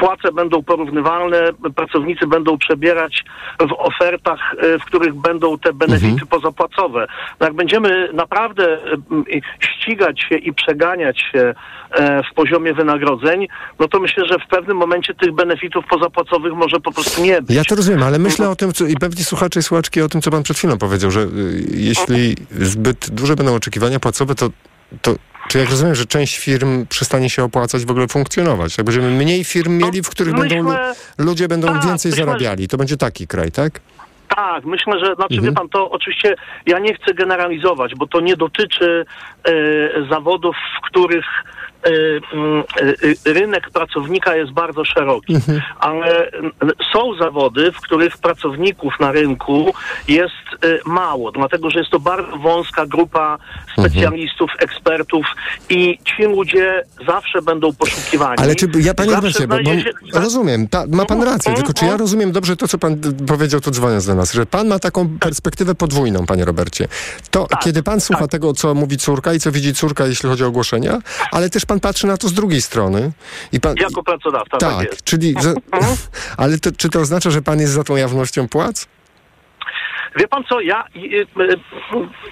[0.00, 1.42] płace będą porównywalne,
[1.76, 3.24] pracownicy będą przebierać
[3.60, 7.06] w ofertach, e, w których będą te benefity pozapłacowe.
[7.40, 8.78] No jak będziemy naprawdę
[9.10, 11.54] m, i ścigać się i przeganiać się
[11.90, 16.80] e, w poziomie wynagrodzeń, no to myślę, że w pewnym momencie tych benefitów pozapłacowych może
[16.80, 17.56] po prostu nie być.
[17.56, 20.22] Ja to rozumiem, ale myślę o tym, co, i pewnie słuchacze i słuchaczki o tym,
[20.22, 21.26] co pan przed chwilą powiedział, że y,
[21.70, 24.48] jeśli zbyt duże będą oczekiwania płacowe, to,
[25.02, 25.14] to
[25.48, 28.78] czy jak rozumiem, że część firm przestanie się opłacać w ogóle funkcjonować?
[28.78, 32.68] Jak będziemy mniej firm mieli, w których będą, myślę- ludzie będą tak, więcej że- zarabiali.
[32.68, 33.80] To będzie taki kraj, tak?
[34.36, 35.44] Tak, myślę, że, znaczy Mhm.
[35.44, 36.34] wie pan, to oczywiście
[36.66, 39.04] ja nie chcę generalizować, bo to nie dotyczy
[39.44, 39.52] e,
[40.10, 41.59] zawodów, w których y, y, y,
[43.24, 45.36] rynek pracownika jest bardzo szeroki,
[45.78, 46.32] ale y,
[46.92, 49.74] są zawody, w których pracowników na rynku
[50.08, 53.38] jest y, mało, dlatego że jest to bardzo wąska grupa
[53.78, 55.26] specjalistów, ekspertów
[55.68, 58.36] i ci ludzie zawsze będą poszukiwani.
[58.38, 61.84] Ale czy ja, panie Robercie, bo, bo się- rozumiem, ta, ma pan rację, tylko czy
[61.84, 62.00] ja Mhm.
[62.00, 65.74] rozumiem dobrze to, co pan powiedział tu dzwoniąc do nas, że pan ma taką perspektywę
[65.74, 66.88] podwójną, panie Robercie.
[67.30, 70.44] To Tak, kiedy pan słucha tego, co mówi córka i co widzi córka, jeśli chodzi
[70.44, 70.98] o ogłoszenia,
[71.32, 73.12] ale też pan patrzy na to z drudrugiej strony.
[73.52, 75.04] I pan, Jako pracodawca, tak, tak, jest.
[75.04, 75.54] czyli, że,
[76.42, 78.88] ale to, czy to oznacza, że pan jest za tą jawnością płac?
[80.16, 81.26] Wie pan co, ja y, y,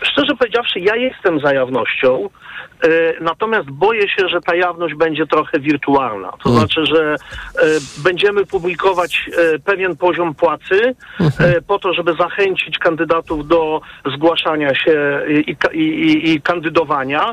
[0.03, 2.48] szczerze powiedziawszy, ja jestem za jawnością, y,
[3.21, 6.33] natomiast boję się, że ta jawność będzie trochę wirtualna.
[6.43, 12.79] To znaczy, że y, będziemy publikować y, pewien poziom płacy y, po to, żeby zachęcić
[12.79, 13.81] kandydatów do
[14.15, 17.33] zgłaszania się i, i, i, i kandydowania.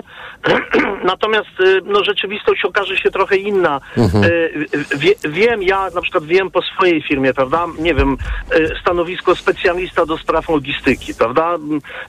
[1.06, 1.50] Natomiast
[1.86, 3.82] no, rzeczywistość okaże się trochę inna.
[3.98, 4.66] Y,
[4.98, 7.66] Wie, wiem, ja na przykład wiem po swojej firmie, prawda?
[7.80, 8.18] Nie wiem,
[8.82, 11.58] stanowisko specjalista do spraw logistyki, prawda?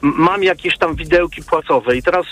[0.00, 2.26] Mam jakieś tam widełki płacowe i teraz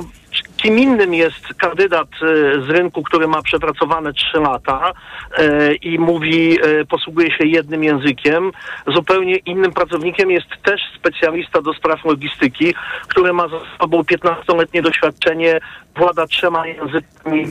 [0.00, 0.08] no,
[0.56, 4.92] kim innym jest kandydat y, z rynku, który ma przepracowane 3 lata
[5.38, 8.50] y, i mówi, y, posługuje się jednym językiem.
[8.86, 12.74] Zupełnie innym pracownikiem jest też specjalista do spraw logistyki,
[13.08, 15.60] który ma za sobą 15-letnie doświadczenie,
[15.96, 17.46] włada trzema językami,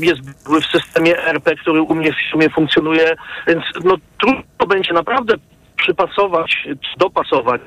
[0.00, 3.16] jest w systemie ERP, który u mnie w firmie funkcjonuje,
[3.46, 5.34] więc no, trudno będzie naprawdę
[5.82, 7.60] przypasować, dopasować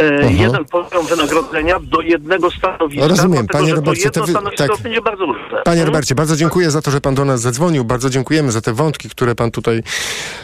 [0.00, 3.08] e, jeden poziom wynagrodzenia do jednego stanowiska.
[3.08, 4.70] Rozumiem, dlatego, panie to Robercie, jedno to wy- tak.
[4.82, 5.48] będzie bardzo różne.
[5.64, 5.86] Panie Mhm.
[5.86, 7.84] Robercie, bardzo dziękuję za to, że pan do nas zadzwonił.
[7.84, 9.82] Bardzo dziękujemy za te wątki, które pan tutaj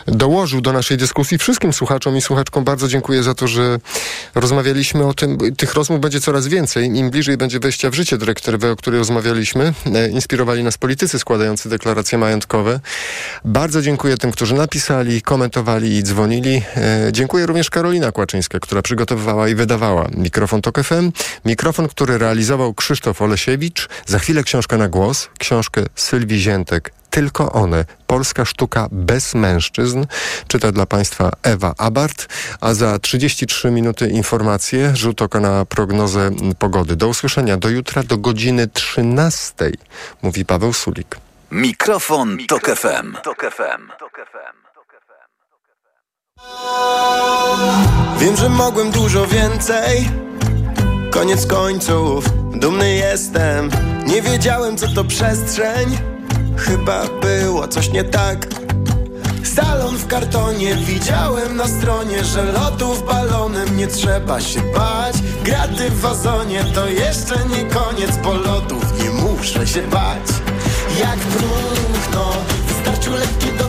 [0.07, 1.38] dołożył do naszej dyskusji.
[1.38, 3.79] Wszystkim słuchaczom i słuchaczkom bardzo dziękuję za to, że
[4.35, 5.38] rozmawialiśmy o tym.
[5.57, 6.87] Tych rozmów będzie coraz więcej.
[6.87, 9.72] Im bliżej będzie wejścia w życie dyrektywy, o której rozmawialiśmy.
[9.94, 12.81] E, Inspirowali nas politycy składający deklaracje majątkowe.
[13.44, 16.62] Bardzo dziękuję tym, którzy napisali, komentowali i dzwonili.
[17.12, 21.12] Dziękuję również Karolina Kłaczyńska, która przygotowywała i wydawała mikrofon TOK FM.
[21.44, 23.88] Mikrofon, który realizował Krzysztof Olesiewicz.
[24.06, 26.92] Za chwilę książka na głos, książkę Sylwii Ziętek.
[27.10, 27.84] Tylko one.
[28.06, 30.04] Polska sztuka bez mężczyzn.
[30.48, 32.26] Czyta dla Państwa Ewa Abart.
[32.60, 36.96] A za 33 minuty informacje, rzut oka na prognozę pogody.
[36.96, 39.54] Do usłyszenia do jutra do godziny 13,
[40.22, 41.16] mówi Paweł Sulik.
[41.50, 43.16] Mikrofon, Tok FM.
[43.22, 44.03] Tok FM.
[48.18, 50.11] Wiem, że mogłem dużo więcej.
[51.11, 53.70] Koniec końców, dumny jestem.
[54.07, 55.98] Nie wiedziałem, co to przestrzeń.
[56.57, 58.46] Chyba było coś nie tak.
[59.54, 65.14] Salon w kartonie, widziałem na stronie, że lotów balonem nie trzeba się bać.
[65.44, 70.22] Graty w wazonie to jeszcze nie koniec, bo lotów nie muszę się bać.
[71.00, 72.33] Jak próchno,
[72.68, 73.63] wystarczył lekki dotyk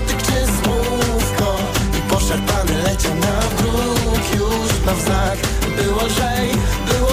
[4.85, 5.37] już na wznak.
[5.77, 6.49] Było lżej,
[6.87, 7.11] było.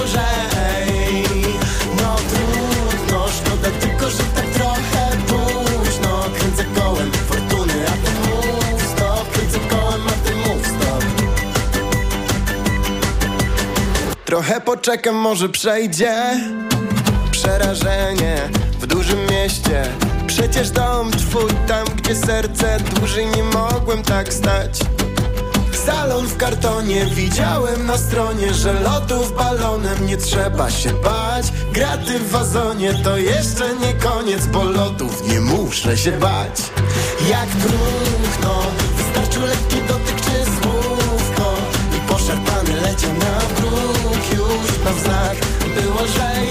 [1.96, 6.24] No trudno, szkoda tylko, że tak trochę późno.
[6.38, 9.32] Kręcę kołem fortuny, a ty mów stop.
[9.32, 11.04] Kręcę kołem, a ty mów stop.
[14.24, 16.40] Trochę poczekam, może przejdzie
[17.30, 18.36] Przerażenie
[18.80, 19.84] w dużym mieście
[20.26, 24.80] Przecież dom twój tam, gdzie serce Dłużej nie mogłem tak stać
[25.86, 31.52] Salon w kartonie, widziałem na stronie Że lotów balonem nie trzeba się bać.
[31.72, 36.60] Graty w wazonie to jeszcze nie koniec Bo lotów nie muszę się bać.
[37.30, 38.62] Jak próchno,
[38.96, 41.54] wystarczył lekki dotyk czy słówko
[41.96, 44.30] I poszarpany leciał na bruk.
[44.32, 45.36] Już na wznak
[45.74, 46.48] było lżej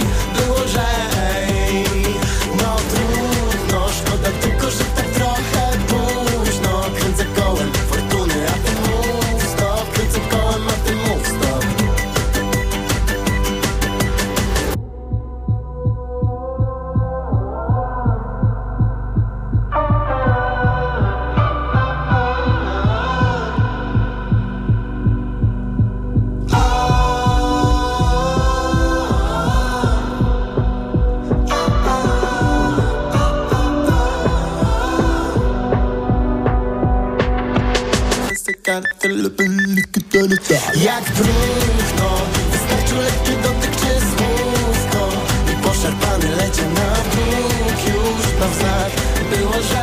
[40.22, 42.10] Jak próchno,
[42.52, 45.10] wystarczył lekki dotyk czy słówko
[45.54, 48.92] I poszarpany leciał na bruk już na wznak
[49.30, 49.81] Było lżej,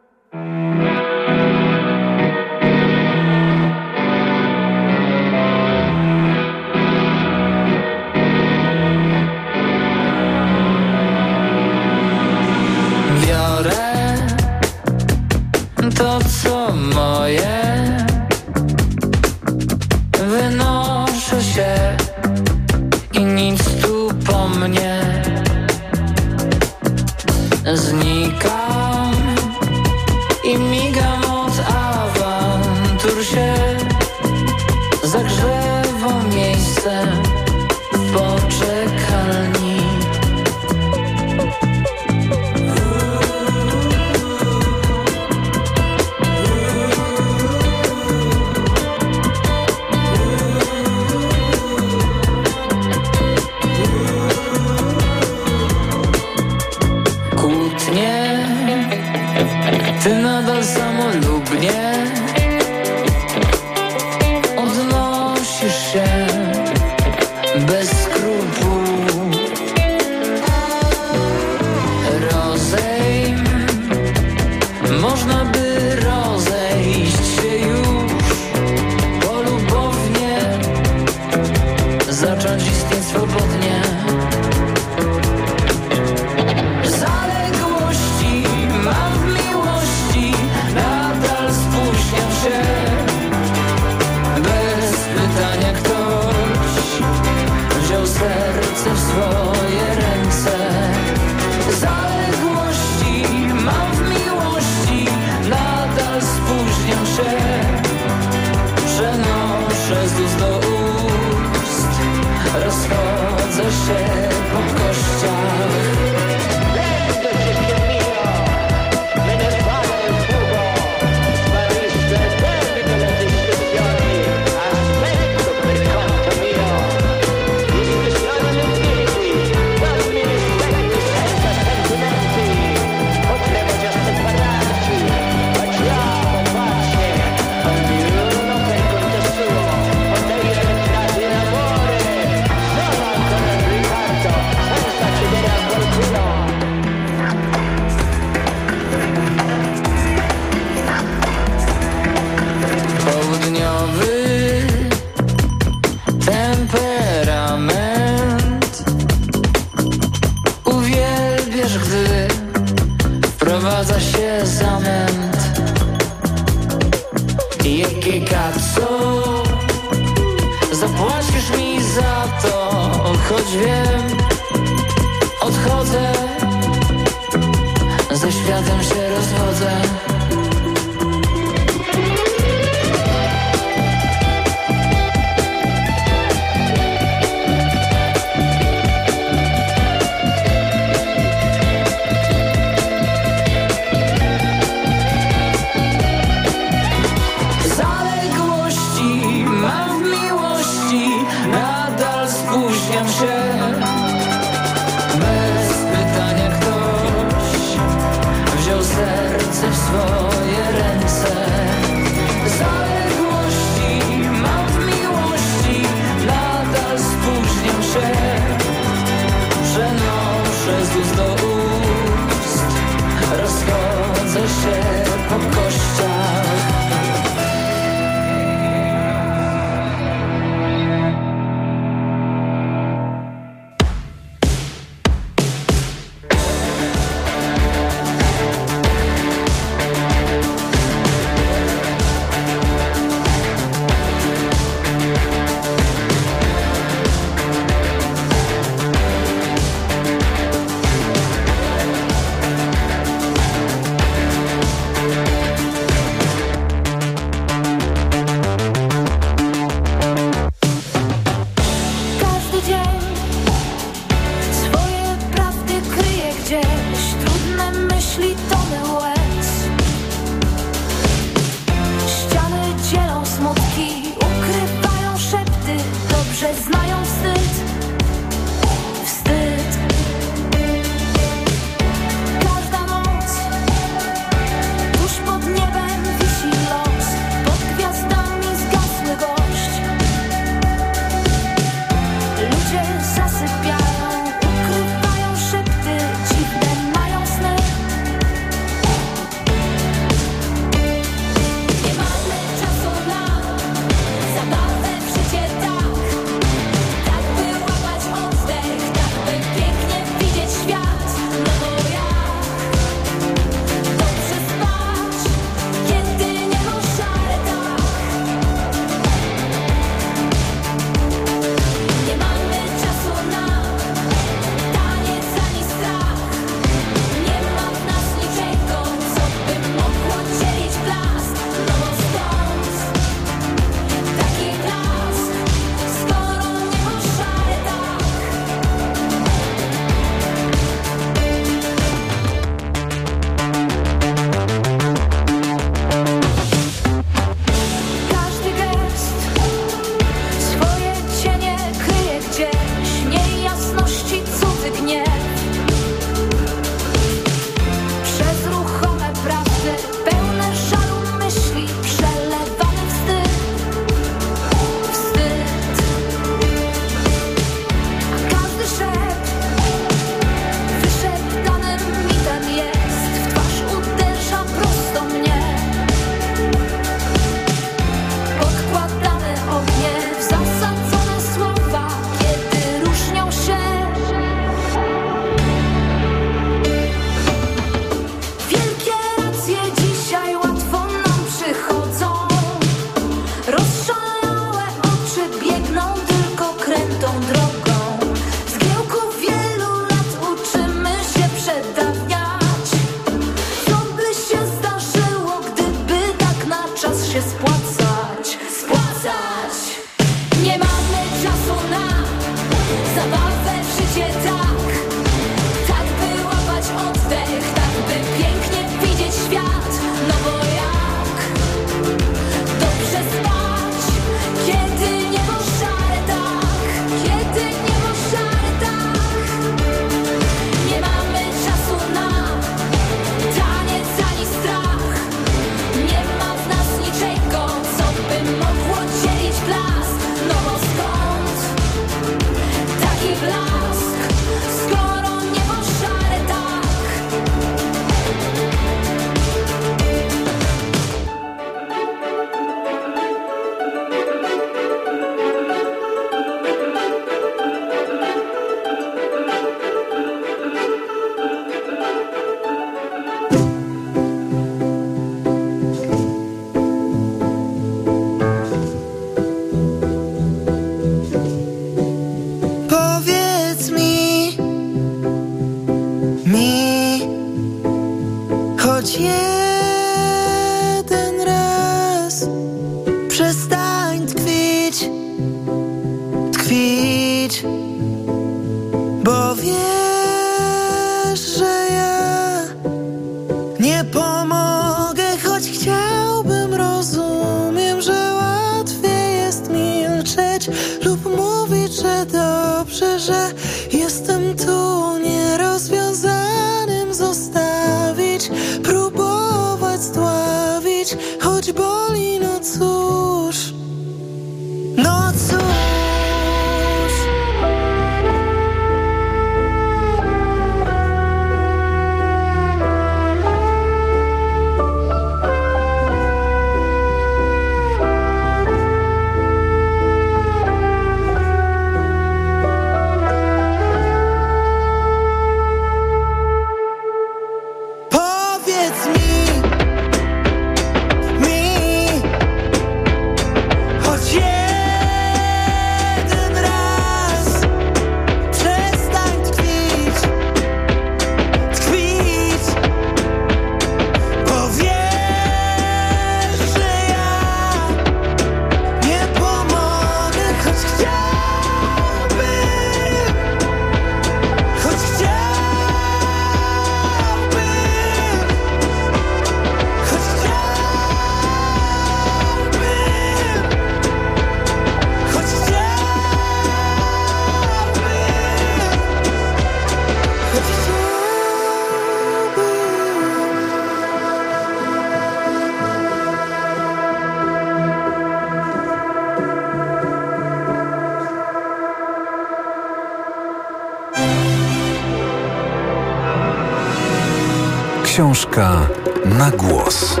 [598.38, 598.68] Książka
[599.04, 600.00] na głos.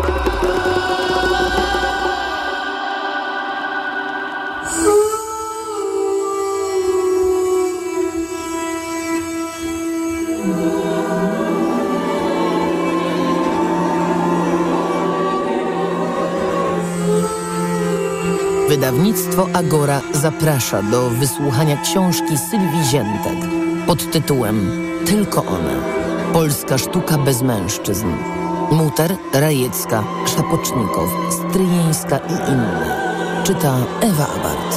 [18.68, 23.38] Wydawnictwo Agora zaprasza do wysłuchania książki Sylwii Ziętek
[23.86, 24.70] pod tytułem
[25.06, 25.97] Tylko one.
[26.32, 28.06] Polska sztuka bez mężczyzn.
[28.70, 33.42] Muter, Rajecka, Szapocznikow, Stryjeńska i inne.
[33.44, 34.76] Czyta Ewa Abart.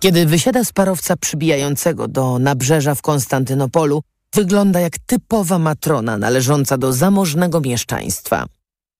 [0.00, 4.02] Kiedy wysiada z parowca przybijającego do nabrzeża w Konstantynopolu,
[4.36, 8.46] wygląda jak typowa matrona należąca do zamożnego mieszczaństwa.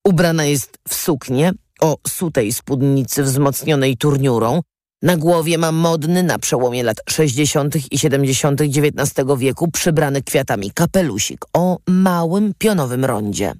[0.07, 4.61] Ubrana jest w suknię o sutej spódnicy wzmocnionej turniurą,
[5.03, 7.93] na głowie ma modny na przełomie lat 60.
[7.93, 8.61] i 70.
[8.61, 13.53] XIX wieku przybrany kwiatami kapelusik o małym pionowym rondzie.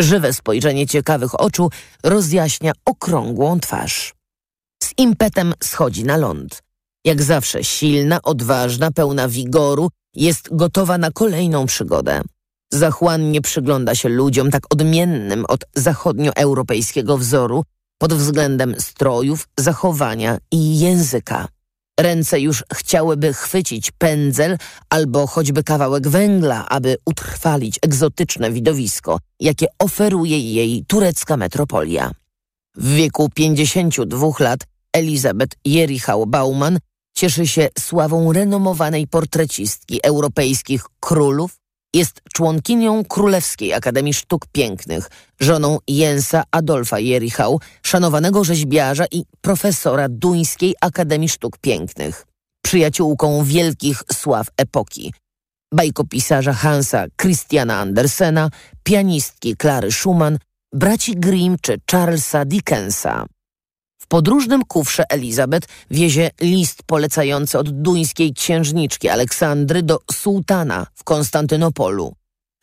[0.00, 1.70] Żywe spojrzenie ciekawych oczu
[2.02, 4.14] rozjaśnia okrągłą twarz.
[4.82, 6.62] Z impetem schodzi na ląd.
[7.04, 12.22] Jak zawsze silna, odważna, pełna wigoru, jest gotowa na kolejną przygodę.
[12.72, 17.64] Zachłannie przygląda się ludziom tak odmiennym od zachodnioeuropejskiego wzoru
[17.98, 21.48] pod względem strojów, zachowania i języka.
[22.00, 24.58] Ręce już chciałyby chwycić pędzel
[24.90, 32.10] albo choćby kawałek węgla, aby utrwalić egzotyczne widowisko, jakie oferuje jej turecka metropolia.
[32.74, 34.60] W wieku 52 lat
[34.92, 36.78] Elizabeth Jerichau-Bauman
[37.16, 41.56] cieszy się sławą renomowanej portrecistki europejskich królów,
[41.94, 45.10] jest członkinią Królewskiej Akademii Sztuk Pięknych,
[45.40, 52.26] żoną Jensa Adolfa Jerichau, szanowanego rzeźbiarza i profesora Duńskiej Akademii Sztuk Pięknych,
[52.64, 55.12] przyjaciółką wielkich sław epoki,
[55.74, 58.50] bajkopisarza Hansa Christiana Andersena,
[58.82, 60.38] pianistki Klary Schumann,
[60.72, 63.26] braci Grimm czy Charlesa Dickensa.
[64.06, 72.14] W podróżnym kufrze Elizabeth wiezie list polecający od duńskiej księżniczki Aleksandry do sułtana w Konstantynopolu.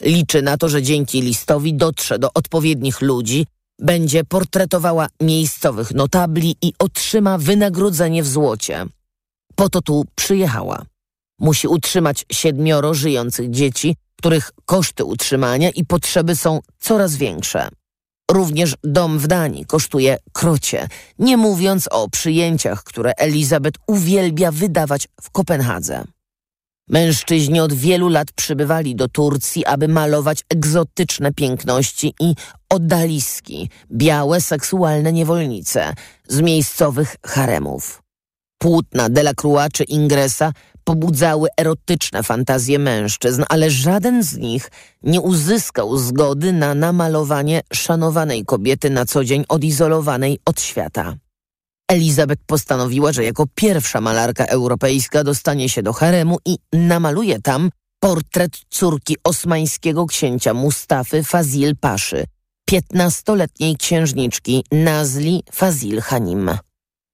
[0.01, 3.45] Liczy na to, że dzięki listowi dotrze do odpowiednich ludzi,
[3.79, 8.85] będzie portretowała miejscowych notabli i otrzyma wynagrodzenie w złocie.
[9.55, 10.85] Po to tu przyjechała.
[11.39, 17.69] Musi utrzymać siedmioro żyjących dzieci, których koszty utrzymania i potrzeby są coraz większe.
[18.31, 20.87] Również dom w Danii kosztuje krocie,
[21.19, 26.03] nie mówiąc o przyjęciach, które Elizabeth uwielbia wydawać w Kopenhadze.
[26.87, 32.33] Mężczyźni od wielu lat przybywali do Turcji, aby malować egzotyczne piękności i
[32.69, 35.93] odaliski, białe seksualne niewolnice
[36.27, 38.03] z miejscowych haremów.
[38.57, 40.53] Płótna Delacroix czy Ingresa
[40.83, 44.71] pobudzały erotyczne fantazje mężczyzn, ale żaden z nich
[45.03, 51.15] nie uzyskał zgody na namalowanie szanowanej kobiety na co dzień odizolowanej od świata.
[51.91, 57.69] Elizabeth postanowiła, że jako pierwsza malarka europejska dostanie się do haremu i namaluje tam
[57.99, 62.23] portret córki osmańskiego księcia Mustafy Fazil Paszy,
[62.65, 66.51] piętnastoletniej księżniczki Nazli Fazil Hanim.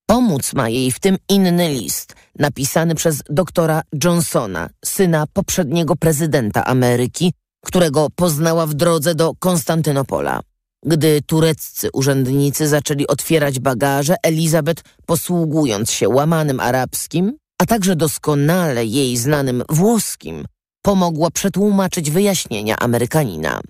[0.10, 7.34] Pomóc ma jej w tym inny list, napisany przez doktora Johnsona, syna poprzedniego prezydenta Ameryki,
[7.66, 10.40] którego poznała w drodze do Konstantynopola.
[10.86, 19.18] Gdy tureccy urzędnicy zaczęli otwierać bagaże, Elizabeth, posługując się łamanym arabskim, a także doskonale jej
[19.18, 20.46] znanym włoskim,
[20.82, 23.62] pomogła przetłumaczyć wyjaśnienia Amerykanina.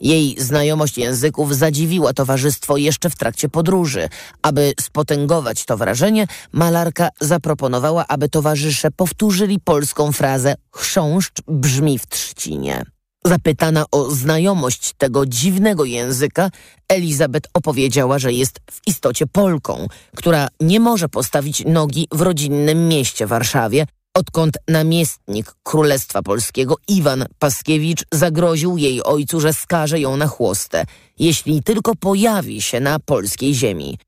[0.00, 4.08] Jej znajomość języków zadziwiła towarzystwo jeszcze w trakcie podróży.
[4.42, 12.84] Aby spotęgować to wrażenie, malarka zaproponowała, aby towarzysze powtórzyli polską frazę chrząszcz brzmi w trzcinie.
[13.24, 16.50] Zapytana o znajomość tego dziwnego języka,
[16.88, 19.86] Elizabeth opowiedziała, że jest w istocie Polką,
[20.16, 23.86] która nie może postawić nogi w rodzinnym mieście Warszawie,
[24.16, 30.84] odkąd namiestnik Królestwa Polskiego Iwan Paskiewicz zagroził jej ojcu, że skaże ją na chłostę,
[31.18, 33.98] jeśli tylko pojawi się na polskiej ziemi.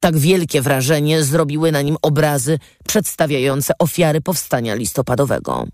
[0.00, 2.58] Tak wielkie wrażenie zrobiły na nim obrazy
[2.88, 5.66] przedstawiające ofiary powstania listopadowego.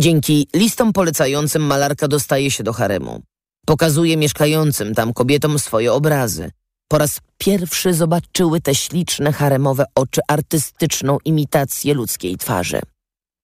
[0.00, 3.22] Dzięki listom polecającym malarka dostaje się do haremu.
[3.66, 6.50] Pokazuje mieszkającym tam kobietom swoje obrazy.
[6.88, 12.80] Po raz pierwszy zobaczyły te śliczne haremowe oczy artystyczną imitację ludzkiej twarzy.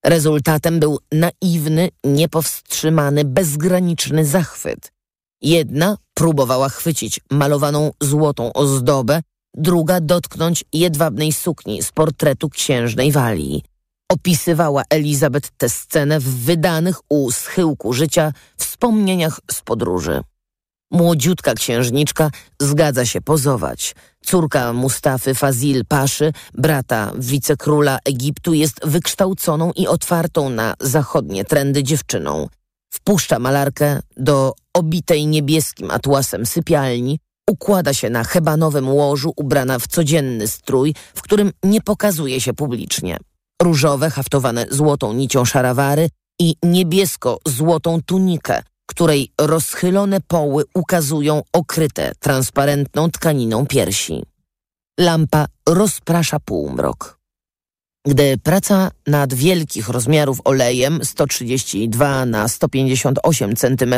[0.05, 4.91] Rezultatem był naiwny, niepowstrzymany, bezgraniczny zachwyt.
[5.41, 9.21] Jedna próbowała chwycić malowaną złotą ozdobę,
[9.53, 13.63] druga dotknąć jedwabnej sukni z portretu księżnej Walii.
[14.11, 20.21] Opisywała Elizabeth tę scenę w wydanych u schyłku życia wspomnieniach z podróży.
[20.91, 23.95] Młodziutka księżniczka zgadza się pozować.
[24.25, 32.47] Córka Mustafy Fazil Paszy, brata wicekróla Egiptu, jest wykształconą i otwartą na zachodnie trendy dziewczyną.
[32.93, 37.19] Wpuszcza malarkę do obitej niebieskim atłasem sypialni,
[37.49, 43.17] układa się na hebanowym łożu ubrana w codzienny strój, w którym nie pokazuje się publicznie.
[43.61, 46.09] Różowe, haftowane złotą nicią szarawary
[46.39, 54.23] i niebiesko-złotą tunikę, której rozchylone poły ukazują okryte transparentną tkaniną piersi.
[54.99, 57.19] Lampa rozprasza półmrok.
[58.07, 63.95] Gdy praca nad wielkich rozmiarów olejem 132 na 158 cm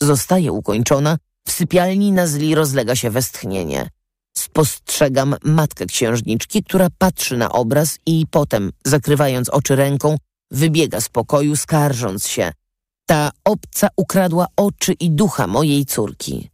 [0.00, 3.88] zostaje ukończona, w sypialni Nazli rozlega się westchnienie.
[4.36, 10.16] Spostrzegam matkę księżniczki, która patrzy na obraz i potem, zakrywając oczy ręką,
[10.50, 12.52] wybiega z pokoju, skarżąc się–
[13.06, 16.50] ta obca ukradła oczy i ducha mojej córki.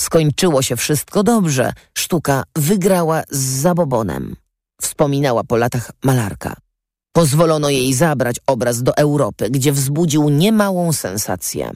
[0.00, 1.72] Skończyło się wszystko dobrze.
[1.98, 4.36] Sztuka wygrała z zabobonem.
[4.80, 6.56] Wspominała po latach malarka.
[7.12, 11.70] Pozwolono jej zabrać obraz do Europy, gdzie wzbudził niemałą sensację.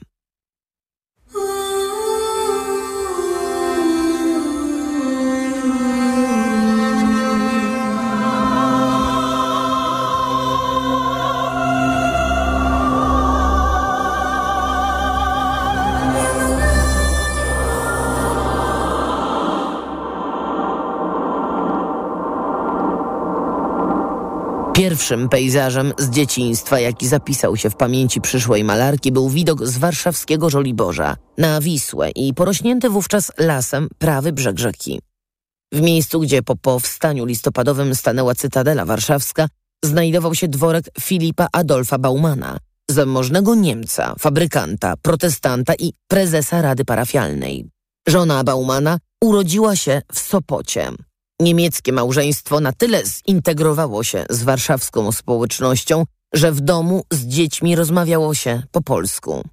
[24.95, 30.49] Pierwszym pejzażem z dzieciństwa, jaki zapisał się w pamięci przyszłej malarki, był widok z warszawskiego
[30.49, 35.01] Żoliborza na Wisłę i porośnięty wówczas lasem prawy brzeg rzeki.
[35.71, 39.47] W miejscu, gdzie po powstaniu listopadowym stanęła Cytadela Warszawska,
[39.85, 42.57] znajdował się dworek Filipa Adolfa Baumana,
[42.91, 47.69] zamożnego Niemca, fabrykanta, protestanta i prezesa Rady Parafialnej.
[48.07, 50.91] Żona Baumana urodziła się w Sopocie,
[51.39, 58.33] Niemieckie małżeństwo na tyle zintegrowało się z warszawską społecznością, że w domu z dziećmi rozmawiało
[58.33, 59.43] się po polsku.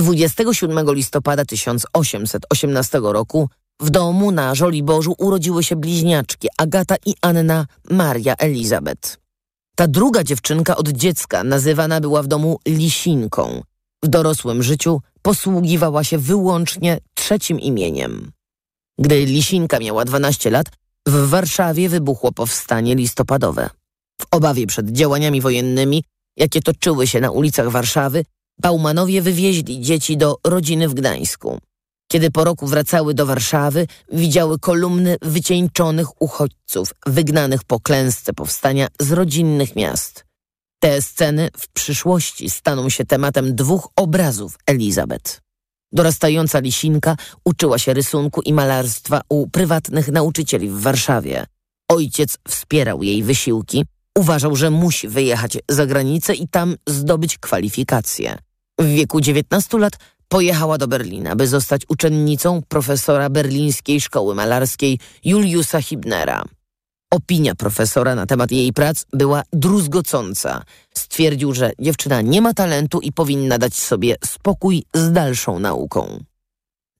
[0.00, 3.48] 27 listopada 1818 roku
[3.80, 9.18] w domu na Żoliborzu urodziły się bliźniaczki Agata i Anna Maria Elizabeth.
[9.76, 13.62] Ta druga dziewczynka od dziecka nazywana była w domu Lisinką.
[14.02, 18.32] W dorosłym życiu posługiwała się wyłącznie trzecim imieniem.
[18.98, 20.66] Gdy Lisinka miała 12 lat,
[21.06, 23.70] w Warszawie wybuchło powstanie listopadowe.
[24.20, 26.02] W obawie przed działaniami wojennymi
[26.36, 28.24] jakie toczyły się na ulicach Warszawy,
[28.60, 31.58] Baumanowie wywieźli dzieci do rodziny w Gdańsku.
[32.08, 39.12] Kiedy po roku wracały do Warszawy, widziały kolumny wycieńczonych uchodźców, wygnanych po klęsce powstania z
[39.12, 40.24] rodzinnych miast.
[40.80, 45.45] Te sceny w przyszłości staną się tematem dwóch obrazów Elizabeth.
[45.96, 51.46] Dorastająca Lisinka uczyła się rysunku i malarstwa u prywatnych nauczycieli w Warszawie.
[51.88, 53.84] Ojciec wspierał jej wysiłki,
[54.18, 58.38] uważał, że musi wyjechać za granicę i tam zdobyć kwalifikacje.
[58.78, 59.92] W wieku 19 lat
[60.28, 66.44] pojechała do Berlina, by zostać uczennicą profesora berlińskiej szkoły malarskiej Juliusa Hibnera.
[67.10, 70.62] Opinia profesora na temat jej prac była druzgocąca.
[70.94, 76.24] Stwierdził, że dziewczyna nie ma talentu i powinna dać sobie spokój z dalszą nauką.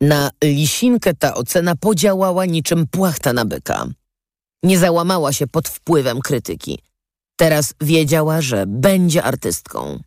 [0.01, 3.87] Na Lisinkę ta ocena podziałała niczym płachta na byka.
[4.63, 6.79] Nie załamała się pod wpływem krytyki.
[7.37, 10.01] Teraz wiedziała, że będzie artystką.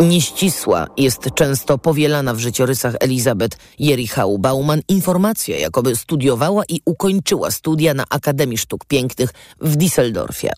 [0.00, 7.94] Nieścisła jest często powielana w życiorysach Elizabeth Jerichau Bauman informacja, jakoby studiowała i ukończyła studia
[7.94, 9.30] na Akademii Sztuk Pięknych
[9.60, 10.50] w Düsseldorfie.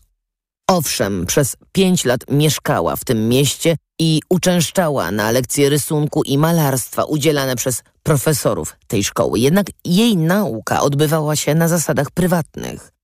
[0.69, 7.03] Owszem, przez pięć lat mieszkała w tym mieście i uczęszczała na lekcje rysunku i malarstwa
[7.03, 9.39] udzielane przez profesorów tej szkoły.
[9.39, 12.98] Jednak jej nauka odbywała się na zasadach prywatnych.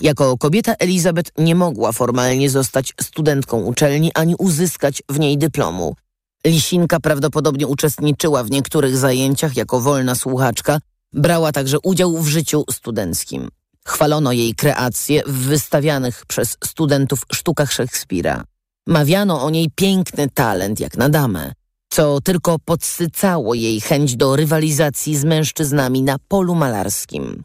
[0.00, 5.96] Jako kobieta Elizabeth nie mogła formalnie zostać studentką uczelni ani uzyskać w niej dyplomu.
[6.46, 10.78] Lisinka prawdopodobnie uczestniczyła w niektórych zajęciach jako wolna słuchaczka,
[11.12, 13.48] brała także udział w życiu studenckim.
[13.86, 18.44] Chwalono jej kreacje w wystawianych przez studentów sztukach Szekspira.
[18.86, 21.52] Mawiano o niej piękny talent jak na damę,
[21.88, 27.44] co tylko podsycało jej chęć do rywalizacji z mężczyznami na polu malarskim.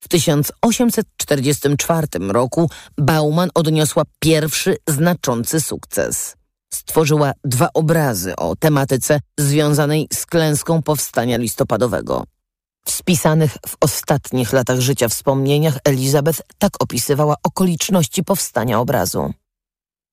[0.00, 6.36] W 1844 roku Bauman odniosła pierwszy znaczący sukces.
[6.74, 12.24] Stworzyła dwa obrazy o tematyce związanej z klęską powstania listopadowego.
[12.84, 19.32] W spisanych w ostatnich latach życia wspomnieniach Elizabeth tak opisywała okoliczności powstania obrazu.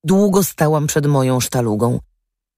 [0.04, 2.00] Długo stałam przed moją sztalugą.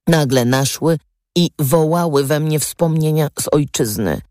[0.08, 0.98] Nagle naszły
[1.36, 4.22] i wołały we mnie wspomnienia z ojczyzny.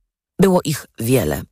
[0.41, 1.43] Było ich wiele.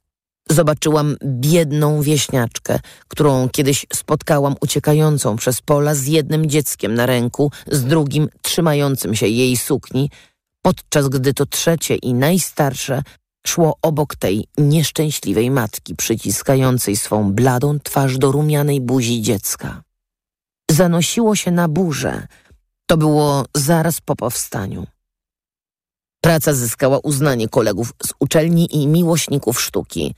[0.51, 2.78] Zobaczyłam biedną wieśniaczkę,
[3.09, 9.26] którą kiedyś spotkałam uciekającą przez pola z jednym dzieckiem na ręku, z drugim trzymającym się
[9.26, 10.11] jej sukni,
[10.62, 13.03] podczas gdy to trzecie i najstarsze
[13.47, 19.82] szło obok tej nieszczęśliwej matki przyciskającej swą bladą twarz do rumianej buzi dziecka.
[20.70, 22.26] Zanosiło się na burzę.
[22.86, 24.86] To było zaraz po powstaniu.
[26.20, 30.14] Praca zyskała uznanie kolegów z uczelni i miłośników sztuki.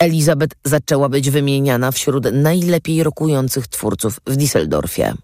[0.00, 5.14] Elizabeth zaczęła być wymieniana wśród najlepiej rokujących twórców w Düsseldorfie.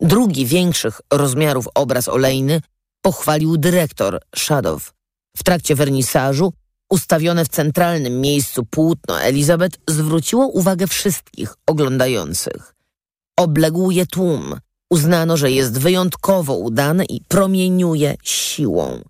[0.00, 2.60] Drugi większych rozmiarów obraz olejny
[3.02, 4.92] pochwalił dyrektor Shadow.
[5.36, 6.52] W trakcie wernisażu
[6.90, 12.74] ustawione w centralnym miejscu płótno Elizabeth zwróciło uwagę wszystkich oglądających.
[13.36, 14.54] Obległ je tłum.
[14.90, 19.02] Uznano, że jest wyjątkowo udane i promieniuje siłą.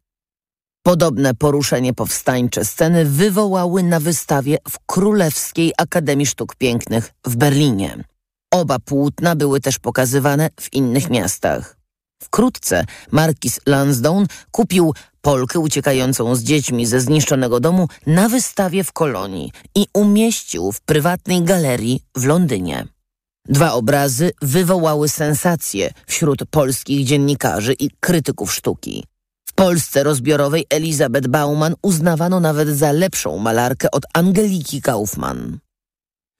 [0.86, 8.04] Podobne poruszenie powstańcze sceny wywołały na wystawie w Królewskiej Akademii Sztuk Pięknych w Berlinie.
[8.50, 11.76] Oba płótna były też pokazywane w innych miastach.
[12.22, 19.52] Wkrótce markiz Lansdowne kupił Polkę uciekającą z dziećmi ze zniszczonego domu na wystawie w Kolonii
[19.74, 22.86] i umieścił w prywatnej galerii w Londynie.
[23.48, 29.04] Dwa obrazy wywołały sensację wśród polskich dziennikarzy i krytyków sztuki.
[29.56, 35.58] Polsce rozbiorowej Elizabeth Bauman uznawano nawet za lepszą malarkę od Angeliki Kaufmann.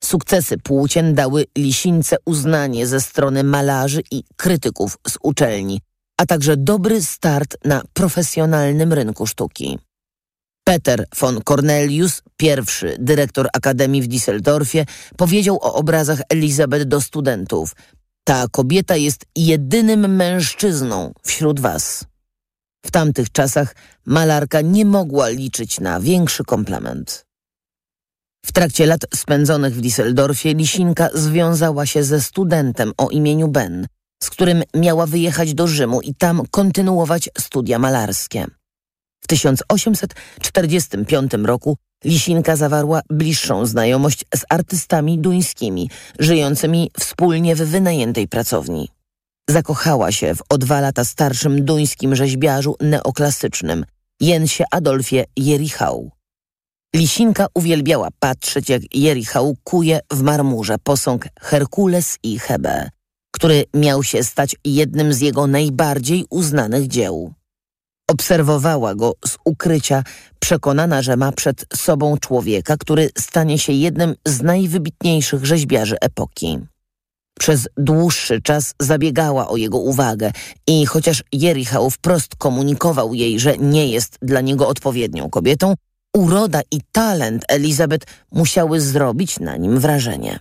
[0.04, 5.80] Sukcesy płócien dały Lisince uznanie ze strony malarzy i krytyków z uczelni,
[6.20, 9.78] a także dobry start na profesjonalnym rynku sztuki.
[10.64, 14.86] Peter von Cornelius, pierwszy dyrektor Akademii w Düsseldorfie,
[15.16, 17.76] powiedział o obrazach Elizabeth do studentów.
[18.24, 22.04] Ta kobieta jest jedynym mężczyzną wśród was.
[22.86, 23.74] W tamtych czasach
[24.06, 27.26] malarka nie mogła liczyć na większy komplement.
[28.44, 33.86] W trakcie lat spędzonych w Düsseldorfie Lisinka związała się ze studentem o imieniu Ben,
[34.22, 38.46] z którym miała wyjechać do Rzymu i tam kontynuować studia malarskie.
[39.20, 48.95] W 1845 roku Lisinka zawarła bliższą znajomość z artystami duńskimi, żyjącymi wspólnie w wynajętej pracowni.
[49.50, 53.84] Zakochała się w o dwa lata starszym duńskim rzeźbiarzu neoklasycznym,
[54.20, 56.10] Jensie Adolfie Jerichau.
[56.94, 62.90] Lisinka uwielbiała patrzeć, jak Jerichau kuje w marmurze posąg Herkules i Hebe,
[63.30, 67.32] który miał się stać jednym z jego najbardziej uznanych dzieł.
[68.10, 70.02] Obserwowała go z ukrycia,
[70.40, 76.58] przekonana, że ma przed sobą człowieka, który stanie się jednym z najwybitniejszych rzeźbiarzy epoki.
[77.38, 80.32] Przez dłuższy czas zabiegała o jego uwagę
[80.66, 85.74] i chociaż Jerichał wprost komunikował jej, że nie jest dla niego odpowiednią kobietą,
[86.16, 90.38] uroda i talent Elizabeth musiały zrobić na nim wrażenie.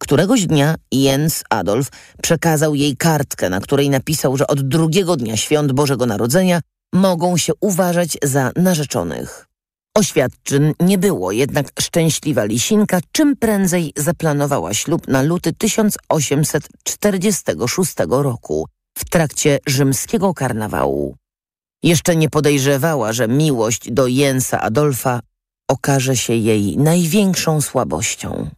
[0.00, 1.88] Któregoś dnia Jens Adolf
[2.22, 6.60] przekazał jej kartkę, na której napisał, że od drugiego dnia świąt Bożego Narodzenia
[6.94, 9.53] mogą się uważać za narzeczonych.
[9.96, 18.68] Oświadczyn nie było, jednak szczęśliwa Lisinka czym prędzej zaplanowała ślub na luty 1846 roku
[18.98, 21.16] w trakcie rzymskiego karnawału.
[21.82, 25.20] Jeszcze nie podejrzewała, że miłość do Jensa Adolfa
[25.68, 28.50] okaże się jej największą słabością.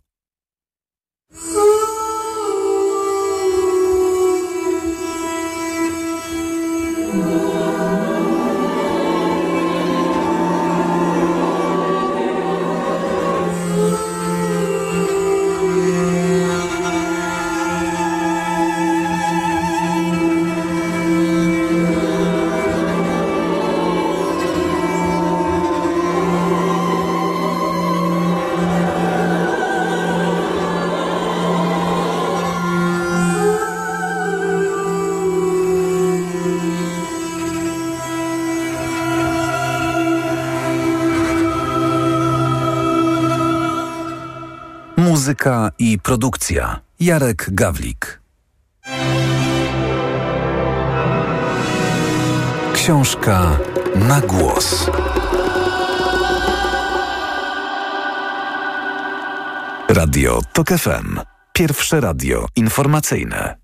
[45.36, 46.80] Muzyka i produkcja.
[47.00, 48.20] Jarek Gawlik.
[52.74, 53.58] Książka
[53.94, 54.90] na głos.
[59.88, 61.20] Radio TOK FM.
[61.52, 63.56] Pierwsze radio informacyjne.